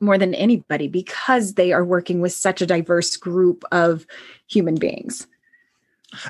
more 0.00 0.18
than 0.18 0.34
anybody 0.34 0.88
because 0.88 1.54
they 1.54 1.72
are 1.72 1.84
working 1.84 2.20
with 2.20 2.32
such 2.32 2.60
a 2.60 2.66
diverse 2.66 3.16
group 3.16 3.64
of 3.72 4.06
human 4.48 4.76
beings. 4.76 5.26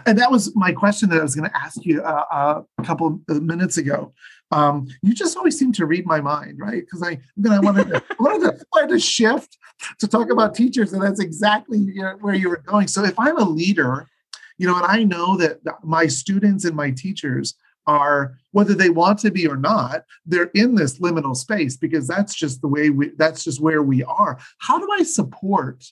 And 0.07 0.19
that 0.19 0.31
was 0.31 0.55
my 0.57 0.73
question 0.73 1.11
that 1.11 1.21
I 1.21 1.23
was 1.23 1.35
going 1.35 1.51
to 1.51 1.57
ask 1.57 1.85
you 1.85 2.03
uh, 2.03 2.25
uh, 2.33 2.63
a 2.79 2.83
couple 2.83 3.21
minutes 3.29 3.77
ago. 3.77 4.13
Um, 4.53 4.87
you 5.03 5.13
just 5.13 5.37
always 5.37 5.59
seem 5.59 5.73
to 5.73 5.87
read 5.87 6.07
my 6.07 6.21
mind, 6.21 6.59
right? 6.59 6.83
Because 6.83 7.03
I 7.03 7.19
then 7.37 7.53
I 7.53 7.61
wanted 7.61 7.89
to, 7.89 8.03
wanted 8.19 8.41
to 8.43 8.65
wanted 8.73 8.91
to 8.91 9.01
shift 9.01 9.59
to 9.99 10.09
talk 10.09 10.31
about 10.31 10.55
teachers, 10.55 10.93
and 10.93 11.03
that's 11.03 11.21
exactly 11.21 11.95
where 12.21 12.35
you 12.35 12.49
were 12.49 12.63
going. 12.65 12.89
So 12.89 13.05
if 13.05 13.19
I'm 13.19 13.37
a 13.39 13.45
leader, 13.45 14.09
you 14.59 14.67
know, 14.67 14.77
and 14.77 14.87
I 14.87 15.03
know 15.03 15.37
that 15.37 15.61
my 15.83 16.07
students 16.07 16.65
and 16.65 16.77
my 16.77 16.91
teachers 16.91 17.55
are 17.87 18.37
whether 18.53 18.75
they 18.75 18.90
want 18.90 19.18
to 19.20 19.31
be 19.31 19.46
or 19.46 19.57
not 19.57 20.03
they're 20.25 20.51
in 20.55 20.75
this 20.75 20.99
liminal 20.99 21.37
space 21.37 21.77
because 21.77 22.07
that's 22.07 22.35
just 22.35 22.61
the 22.61 22.68
way 22.68 22.90
we 22.90 23.11
that's 23.16 23.44
just 23.44 23.61
where 23.61 23.83
we 23.83 24.03
are. 24.05 24.38
How 24.59 24.79
do 24.79 24.88
i 24.92 25.03
support 25.03 25.85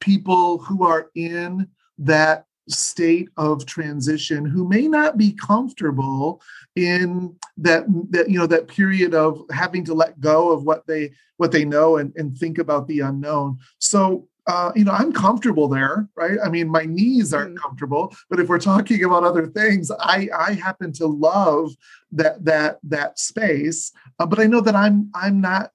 people 0.00 0.58
who 0.58 0.84
are 0.84 1.10
in 1.14 1.68
that 1.98 2.46
state 2.68 3.28
of 3.36 3.66
transition 3.66 4.46
who 4.46 4.66
may 4.66 4.88
not 4.88 5.18
be 5.18 5.32
comfortable 5.32 6.40
in 6.76 7.34
that 7.58 7.84
that 8.10 8.28
you 8.28 8.38
know 8.38 8.46
that 8.46 8.68
period 8.68 9.14
of 9.14 9.42
having 9.50 9.84
to 9.84 9.94
let 9.94 10.18
go 10.20 10.50
of 10.50 10.64
what 10.64 10.86
they 10.86 11.10
what 11.36 11.52
they 11.52 11.64
know 11.64 11.96
and, 11.96 12.12
and 12.16 12.36
think 12.36 12.58
about 12.58 12.86
the 12.86 13.00
unknown? 13.00 13.58
So 13.78 14.28
uh, 14.46 14.72
you 14.74 14.84
know, 14.84 14.92
I'm 14.92 15.12
comfortable 15.12 15.68
there, 15.68 16.08
right? 16.16 16.38
I 16.44 16.50
mean, 16.50 16.68
my 16.68 16.84
knees 16.84 17.32
aren't 17.32 17.56
mm. 17.56 17.60
comfortable, 17.62 18.14
but 18.28 18.40
if 18.40 18.48
we're 18.48 18.60
talking 18.60 19.02
about 19.04 19.24
other 19.24 19.46
things, 19.46 19.90
I 20.00 20.28
I 20.36 20.52
happen 20.52 20.92
to 20.94 21.06
love 21.06 21.72
that 22.12 22.44
that 22.44 22.78
that 22.84 23.18
space. 23.18 23.92
Uh, 24.18 24.26
but 24.26 24.40
I 24.40 24.44
know 24.46 24.60
that 24.60 24.76
I'm 24.76 25.10
I'm 25.14 25.40
not 25.40 25.70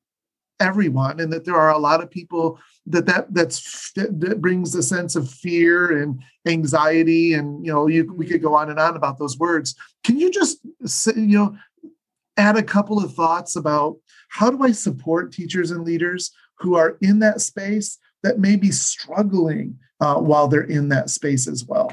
everyone, 0.59 1.19
and 1.19 1.33
that 1.33 1.45
there 1.45 1.55
are 1.55 1.71
a 1.71 1.79
lot 1.79 2.01
of 2.01 2.11
people 2.11 2.59
that 2.85 3.07
that 3.07 3.33
that's 3.33 3.91
that, 3.93 4.19
that 4.19 4.41
brings 4.41 4.75
a 4.75 4.83
sense 4.83 5.15
of 5.15 5.29
fear 5.29 6.01
and 6.01 6.21
anxiety, 6.47 7.33
and 7.33 7.65
you 7.65 7.73
know, 7.73 7.87
you 7.87 8.13
we 8.13 8.27
could 8.27 8.41
go 8.41 8.53
on 8.53 8.69
and 8.69 8.79
on 8.79 8.95
about 8.95 9.17
those 9.17 9.39
words. 9.39 9.75
Can 10.03 10.19
you 10.19 10.29
just 10.29 10.59
say, 10.85 11.13
you 11.15 11.37
know 11.37 11.57
add 12.37 12.55
a 12.55 12.63
couple 12.63 13.03
of 13.03 13.13
thoughts 13.13 13.57
about 13.57 13.97
how 14.29 14.49
do 14.49 14.63
I 14.63 14.71
support 14.71 15.33
teachers 15.33 15.71
and 15.71 15.83
leaders 15.83 16.31
who 16.59 16.75
are 16.75 16.97
in 17.01 17.19
that 17.19 17.41
space? 17.41 17.97
That 18.23 18.39
may 18.39 18.55
be 18.55 18.71
struggling 18.71 19.77
uh, 19.99 20.15
while 20.15 20.47
they're 20.47 20.61
in 20.61 20.89
that 20.89 21.09
space 21.09 21.47
as 21.47 21.65
well. 21.65 21.91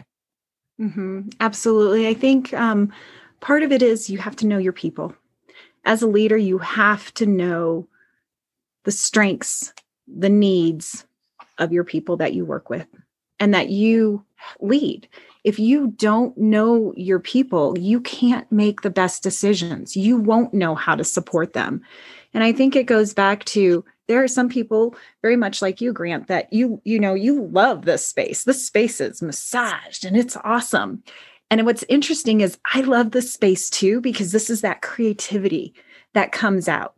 Mm-hmm. 0.80 1.28
Absolutely. 1.40 2.06
I 2.06 2.14
think 2.14 2.52
um, 2.54 2.92
part 3.40 3.62
of 3.62 3.72
it 3.72 3.82
is 3.82 4.10
you 4.10 4.18
have 4.18 4.36
to 4.36 4.46
know 4.46 4.58
your 4.58 4.72
people. 4.72 5.14
As 5.84 6.02
a 6.02 6.06
leader, 6.06 6.36
you 6.36 6.58
have 6.58 7.14
to 7.14 7.26
know 7.26 7.88
the 8.84 8.92
strengths, 8.92 9.72
the 10.06 10.28
needs 10.28 11.06
of 11.58 11.72
your 11.72 11.84
people 11.84 12.16
that 12.18 12.34
you 12.34 12.44
work 12.44 12.68
with, 12.68 12.86
and 13.40 13.54
that 13.54 13.70
you 13.70 14.24
lead. 14.60 15.08
If 15.44 15.58
you 15.58 15.88
don't 15.96 16.36
know 16.36 16.92
your 16.96 17.20
people, 17.20 17.78
you 17.78 18.00
can't 18.00 18.50
make 18.50 18.82
the 18.82 18.90
best 18.90 19.22
decisions. 19.22 19.96
You 19.96 20.16
won't 20.16 20.52
know 20.52 20.74
how 20.74 20.96
to 20.96 21.04
support 21.04 21.52
them. 21.52 21.82
And 22.34 22.42
I 22.42 22.52
think 22.52 22.74
it 22.74 22.86
goes 22.86 23.14
back 23.14 23.44
to 23.46 23.84
there 24.08 24.22
are 24.22 24.28
some 24.28 24.48
people 24.48 24.94
very 25.22 25.36
much 25.36 25.60
like 25.60 25.80
you 25.80 25.92
grant 25.92 26.28
that 26.28 26.52
you 26.52 26.80
you 26.84 26.98
know 26.98 27.14
you 27.14 27.46
love 27.46 27.84
this 27.84 28.06
space 28.06 28.44
this 28.44 28.64
space 28.64 29.00
is 29.00 29.22
massaged 29.22 30.04
and 30.04 30.16
it's 30.16 30.36
awesome 30.44 31.02
and 31.50 31.64
what's 31.64 31.84
interesting 31.88 32.40
is 32.40 32.58
i 32.72 32.80
love 32.80 33.10
this 33.10 33.32
space 33.32 33.70
too 33.70 34.00
because 34.00 34.32
this 34.32 34.50
is 34.50 34.60
that 34.60 34.82
creativity 34.82 35.74
that 36.14 36.32
comes 36.32 36.68
out 36.68 36.94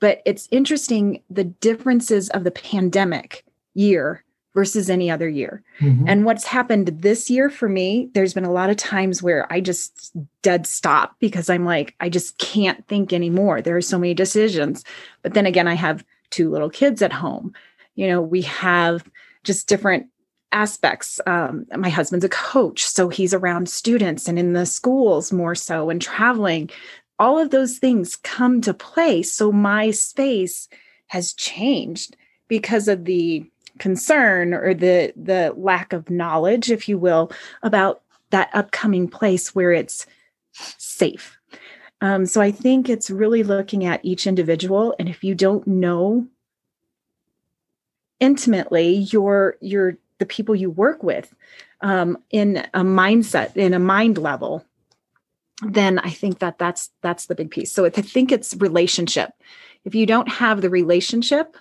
but 0.00 0.20
it's 0.26 0.48
interesting 0.50 1.22
the 1.30 1.44
differences 1.44 2.28
of 2.30 2.44
the 2.44 2.50
pandemic 2.50 3.44
year 3.74 4.24
versus 4.54 4.90
any 4.90 5.10
other 5.10 5.28
year. 5.28 5.62
Mm-hmm. 5.80 6.04
And 6.06 6.24
what's 6.24 6.44
happened 6.44 6.88
this 6.88 7.30
year 7.30 7.48
for 7.48 7.68
me, 7.68 8.10
there's 8.12 8.34
been 8.34 8.44
a 8.44 8.52
lot 8.52 8.70
of 8.70 8.76
times 8.76 9.22
where 9.22 9.50
I 9.50 9.60
just 9.60 10.12
dead 10.42 10.66
stop 10.66 11.16
because 11.20 11.48
I'm 11.48 11.64
like, 11.64 11.94
I 12.00 12.08
just 12.08 12.38
can't 12.38 12.86
think 12.86 13.12
anymore. 13.12 13.62
There 13.62 13.76
are 13.76 13.82
so 13.82 13.98
many 13.98 14.14
decisions. 14.14 14.84
But 15.22 15.34
then 15.34 15.46
again, 15.46 15.68
I 15.68 15.74
have 15.74 16.04
two 16.32 16.50
little 16.50 16.70
kids 16.70 17.02
at 17.02 17.12
home. 17.12 17.54
You 17.94 18.08
know, 18.08 18.20
we 18.20 18.42
have 18.42 19.08
just 19.44 19.68
different 19.68 20.06
aspects. 20.50 21.20
Um, 21.26 21.66
my 21.76 21.88
husband's 21.88 22.24
a 22.24 22.28
coach, 22.28 22.84
so 22.84 23.08
he's 23.08 23.32
around 23.32 23.68
students 23.68 24.28
and 24.28 24.38
in 24.38 24.52
the 24.52 24.66
schools 24.66 25.32
more 25.32 25.54
so 25.54 25.90
and 25.90 26.02
traveling. 26.02 26.70
All 27.18 27.38
of 27.38 27.50
those 27.50 27.78
things 27.78 28.16
come 28.16 28.60
to 28.62 28.74
play. 28.74 29.22
So 29.22 29.52
my 29.52 29.90
space 29.90 30.68
has 31.08 31.32
changed 31.32 32.16
because 32.48 32.88
of 32.88 33.04
the 33.04 33.44
concern 33.78 34.52
or 34.52 34.74
the 34.74 35.12
the 35.16 35.54
lack 35.56 35.92
of 35.92 36.10
knowledge 36.10 36.70
if 36.70 36.88
you 36.88 36.98
will 36.98 37.32
about 37.62 38.02
that 38.30 38.50
upcoming 38.52 39.08
place 39.08 39.54
where 39.54 39.72
it's 39.72 40.06
safe 40.52 41.38
um, 42.02 42.26
so 42.26 42.40
i 42.42 42.50
think 42.50 42.90
it's 42.90 43.10
really 43.10 43.42
looking 43.42 43.86
at 43.86 44.04
each 44.04 44.26
individual 44.26 44.94
and 44.98 45.08
if 45.08 45.24
you 45.24 45.34
don't 45.34 45.66
know 45.66 46.26
intimately 48.20 49.06
your 49.10 49.56
your 49.60 49.96
the 50.18 50.26
people 50.26 50.54
you 50.54 50.70
work 50.70 51.02
with 51.02 51.34
um, 51.80 52.18
in 52.30 52.58
a 52.74 52.82
mindset 52.82 53.56
in 53.56 53.72
a 53.72 53.78
mind 53.78 54.18
level 54.18 54.64
then 55.64 55.98
i 56.00 56.10
think 56.10 56.40
that 56.40 56.58
that's 56.58 56.90
that's 57.00 57.26
the 57.26 57.34
big 57.34 57.50
piece. 57.50 57.72
So 57.72 57.86
i 57.86 57.90
think 57.90 58.30
it's 58.30 58.54
relationship. 58.56 59.30
If 59.84 59.94
you 59.94 60.06
don't 60.06 60.28
have 60.28 60.60
the 60.60 60.70
relationship 60.70 61.56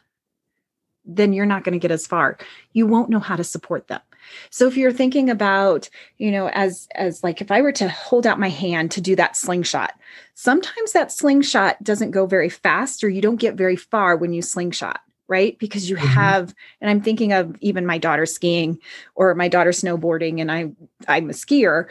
then 1.03 1.33
you're 1.33 1.47
not 1.47 1.63
going 1.63 1.73
to 1.73 1.79
get 1.79 1.91
as 1.91 2.05
far. 2.05 2.37
You 2.73 2.85
won't 2.85 3.09
know 3.09 3.19
how 3.19 3.35
to 3.35 3.43
support 3.43 3.87
them 3.87 4.01
so 4.49 4.67
if 4.67 4.77
you're 4.77 4.91
thinking 4.91 5.29
about 5.29 5.89
you 6.17 6.31
know 6.31 6.49
as 6.49 6.87
as 6.95 7.23
like 7.23 7.41
if 7.41 7.51
i 7.51 7.61
were 7.61 7.71
to 7.71 7.89
hold 7.89 8.25
out 8.25 8.39
my 8.39 8.49
hand 8.49 8.91
to 8.91 9.01
do 9.01 9.15
that 9.15 9.35
slingshot 9.35 9.93
sometimes 10.33 10.91
that 10.93 11.11
slingshot 11.11 11.81
doesn't 11.83 12.11
go 12.11 12.25
very 12.25 12.49
fast 12.49 13.03
or 13.03 13.09
you 13.09 13.21
don't 13.21 13.39
get 13.39 13.55
very 13.55 13.75
far 13.75 14.15
when 14.15 14.33
you 14.33 14.41
slingshot 14.41 15.01
right 15.27 15.57
because 15.59 15.89
you 15.89 15.95
mm-hmm. 15.95 16.07
have 16.07 16.53
and 16.81 16.89
i'm 16.89 17.01
thinking 17.01 17.33
of 17.33 17.55
even 17.61 17.85
my 17.85 17.97
daughter 17.97 18.25
skiing 18.25 18.77
or 19.15 19.33
my 19.35 19.47
daughter 19.47 19.71
snowboarding 19.71 20.41
and 20.41 20.51
i 20.51 20.71
i'm 21.07 21.29
a 21.29 21.33
skier 21.33 21.87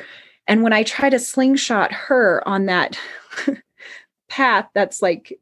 and 0.47 0.63
when 0.63 0.73
i 0.73 0.83
try 0.83 1.09
to 1.09 1.19
slingshot 1.19 1.93
her 1.93 2.47
on 2.47 2.67
that 2.67 2.99
path 4.29 4.69
that's 4.75 5.03
like 5.03 5.39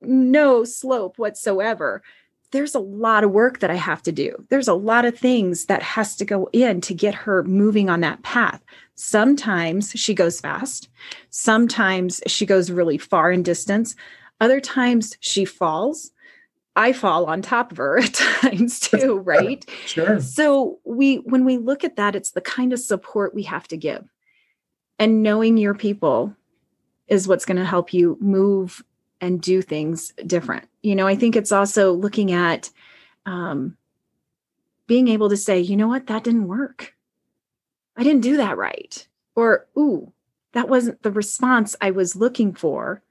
no 0.00 0.64
slope 0.64 1.18
whatsoever 1.18 2.02
there's 2.52 2.74
a 2.74 2.80
lot 2.80 3.24
of 3.24 3.30
work 3.30 3.60
that 3.60 3.70
I 3.70 3.74
have 3.74 4.02
to 4.02 4.12
do. 4.12 4.34
There's 4.48 4.68
a 4.68 4.74
lot 4.74 5.04
of 5.04 5.18
things 5.18 5.66
that 5.66 5.82
has 5.82 6.16
to 6.16 6.24
go 6.24 6.48
in 6.52 6.80
to 6.82 6.94
get 6.94 7.14
her 7.14 7.44
moving 7.44 7.88
on 7.88 8.00
that 8.00 8.22
path. 8.22 8.62
Sometimes 8.96 9.92
she 9.92 10.14
goes 10.14 10.40
fast. 10.40 10.88
Sometimes 11.30 12.20
she 12.26 12.46
goes 12.46 12.70
really 12.70 12.98
far 12.98 13.30
in 13.30 13.42
distance. 13.42 13.94
Other 14.40 14.60
times 14.60 15.16
she 15.20 15.44
falls. 15.44 16.10
I 16.76 16.92
fall 16.92 17.26
on 17.26 17.42
top 17.42 17.72
of 17.72 17.78
her 17.78 17.98
at 18.02 18.14
times 18.14 18.80
too, 18.80 19.18
right? 19.24 19.64
sure. 19.86 20.20
So 20.20 20.78
we 20.84 21.16
when 21.16 21.44
we 21.44 21.56
look 21.56 21.84
at 21.84 21.96
that 21.96 22.16
it's 22.16 22.30
the 22.32 22.40
kind 22.40 22.72
of 22.72 22.80
support 22.80 23.34
we 23.34 23.44
have 23.44 23.68
to 23.68 23.76
give. 23.76 24.08
And 24.98 25.22
knowing 25.22 25.56
your 25.56 25.74
people 25.74 26.34
is 27.08 27.26
what's 27.26 27.44
going 27.44 27.56
to 27.56 27.64
help 27.64 27.92
you 27.92 28.18
move 28.20 28.82
and 29.20 29.40
do 29.40 29.62
things 29.62 30.12
different. 30.26 30.69
You 30.82 30.94
know, 30.94 31.06
I 31.06 31.14
think 31.14 31.36
it's 31.36 31.52
also 31.52 31.92
looking 31.92 32.32
at 32.32 32.70
um, 33.26 33.76
being 34.86 35.08
able 35.08 35.28
to 35.28 35.36
say, 35.36 35.60
you 35.60 35.76
know 35.76 35.88
what, 35.88 36.06
that 36.06 36.24
didn't 36.24 36.48
work. 36.48 36.94
I 37.96 38.02
didn't 38.02 38.22
do 38.22 38.38
that 38.38 38.56
right. 38.56 39.06
Or, 39.36 39.66
ooh, 39.78 40.12
that 40.52 40.68
wasn't 40.68 41.02
the 41.02 41.10
response 41.10 41.76
I 41.80 41.90
was 41.90 42.16
looking 42.16 42.54
for. 42.54 43.02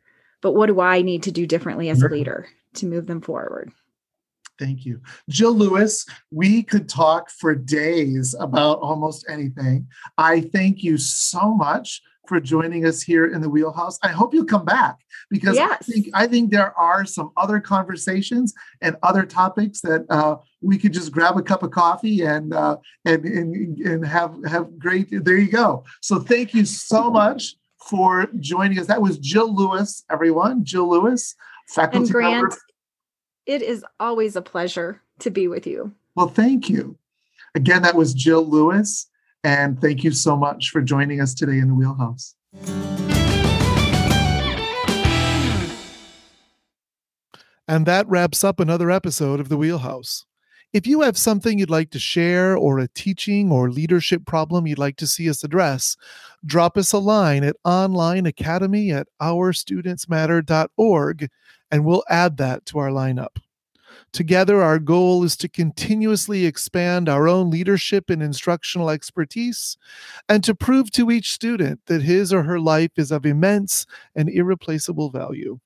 But 0.42 0.54
what 0.54 0.68
do 0.68 0.80
I 0.80 1.02
need 1.02 1.24
to 1.24 1.32
do 1.32 1.46
differently 1.46 1.90
as 1.90 2.02
a 2.02 2.08
leader 2.08 2.48
to 2.76 2.86
move 2.86 3.08
them 3.08 3.22
forward? 3.22 3.72
Thank 4.58 4.86
you. 4.86 5.02
Jill 5.30 5.54
Lewis, 5.54 6.06
we 6.32 6.64
could 6.64 6.90
talk 6.90 7.30
for 7.30 7.56
days 7.56 8.36
about 8.40 8.80
almost 8.80 9.26
anything. 9.30 9.88
I 10.18 10.42
thank 10.42 10.84
you 10.84 10.98
so 10.98 11.54
much 11.54 12.02
for 12.30 12.40
joining 12.40 12.86
us 12.86 13.02
here 13.02 13.26
in 13.26 13.42
the 13.42 13.50
wheelhouse. 13.50 13.98
I 14.04 14.10
hope 14.10 14.34
you'll 14.34 14.46
come 14.46 14.64
back 14.64 15.00
because 15.32 15.56
yes. 15.56 15.78
I 15.82 15.92
think 15.92 16.10
I 16.14 16.28
think 16.28 16.52
there 16.52 16.78
are 16.78 17.04
some 17.04 17.32
other 17.36 17.60
conversations 17.60 18.54
and 18.82 18.96
other 19.04 19.26
topics 19.26 19.82
that 19.82 20.06
uh, 20.10 20.38
we 20.62 20.78
could 20.78 20.94
just 20.94 21.12
grab 21.12 21.36
a 21.38 21.42
cup 21.42 21.64
of 21.64 21.72
coffee 21.72 22.22
and 22.22 22.54
uh, 22.54 22.78
and, 23.04 23.26
and 23.26 23.78
and 23.80 24.06
have 24.06 24.38
have 24.46 24.78
great. 24.78 25.08
There 25.12 25.38
you 25.38 25.52
go. 25.52 25.84
So 26.02 26.20
thank 26.20 26.54
you 26.54 26.64
so 26.66 27.10
much 27.10 27.56
for 27.90 28.28
joining 28.40 28.78
us. 28.80 28.86
That 28.86 29.02
was 29.02 29.18
Jill 29.18 29.54
Lewis, 29.54 30.06
everyone. 30.10 30.64
Jill 30.64 30.88
Lewis, 30.88 31.36
faculty 31.68 31.98
and 31.98 32.12
Grant. 32.12 32.34
Member. 32.36 32.58
It 33.48 33.64
is 33.64 33.84
always 34.00 34.36
a 34.36 34.44
pleasure 34.44 35.02
to 35.20 35.32
be 35.32 35.48
with 35.48 35.66
you. 35.66 35.94
Well, 36.16 36.28
thank 36.28 36.70
you. 36.70 36.96
Again, 37.56 37.82
that 37.82 37.96
was 37.96 38.14
Jill 38.14 38.46
Lewis. 38.46 39.09
And 39.44 39.80
thank 39.80 40.04
you 40.04 40.12
so 40.12 40.36
much 40.36 40.70
for 40.70 40.82
joining 40.82 41.22
us 41.22 41.34
today 41.34 41.60
in 41.60 41.70
the 41.70 41.76
Wheelhouse. 41.76 42.36
And 47.68 47.86
that 47.86 48.08
wraps 48.08 48.44
up 48.44 48.60
another 48.60 48.90
episode 48.90 49.40
of 49.40 49.48
The 49.48 49.58
Wheelhouse. 49.58 50.26
If 50.74 50.86
you 50.86 51.02
have 51.02 51.18
something 51.18 51.58
you'd 51.58 51.70
like 51.70 51.92
to 51.92 52.00
share 52.00 52.58
or 52.58 52.80
a 52.80 52.88
teaching 52.88 53.52
or 53.52 53.72
leadership 53.72 54.26
problem 54.26 54.68
you'd 54.68 54.78
like 54.78 54.98
to 54.98 55.08
see 55.08 55.30
us 55.30 55.44
address, 55.44 55.96
drop 56.46 56.78
us 56.78 56.94
a 56.94 57.00
line 57.00 57.44
at 57.44 57.56
onlineacademy 57.66 58.94
at 58.94 59.08
ourstudentsmatter.org 59.22 61.30
and 61.72 61.86
we'll 61.86 62.04
add 62.10 62.38
that 62.38 62.66
to 62.68 62.80
our 62.80 62.90
lineup. 62.90 63.38
Together, 64.12 64.62
our 64.62 64.80
goal 64.80 65.24
is 65.24 65.38
to 65.38 65.48
continuously 65.48 66.46
expand 66.46 67.08
our 67.08 67.28
own 67.28 67.50
leadership 67.50 68.10
and 68.10 68.24
instructional 68.24 68.90
expertise 68.90 69.78
and 70.28 70.44
to 70.44 70.56
prove 70.56 70.92
to 70.92 71.12
each 71.12 71.32
student 71.32 71.80
that 71.86 72.02
his 72.02 72.34
or 72.34 72.44
her 72.44 72.60
life 72.60 72.92
is 72.98 73.12
of 73.12 73.26
immense 73.26 73.86
and 74.16 74.30
irreplaceable 74.30 75.10
value. 75.10 75.60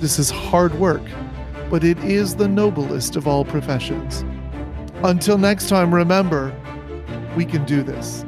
This 0.00 0.18
is 0.18 0.30
hard 0.30 0.74
work, 0.76 1.02
but 1.68 1.82
it 1.82 1.98
is 1.98 2.36
the 2.36 2.48
noblest 2.48 3.16
of 3.16 3.26
all 3.26 3.44
professions. 3.44 4.24
Until 5.02 5.38
next 5.38 5.68
time, 5.68 5.94
remember, 5.94 6.54
we 7.36 7.44
can 7.44 7.64
do 7.64 7.82
this. 7.82 8.24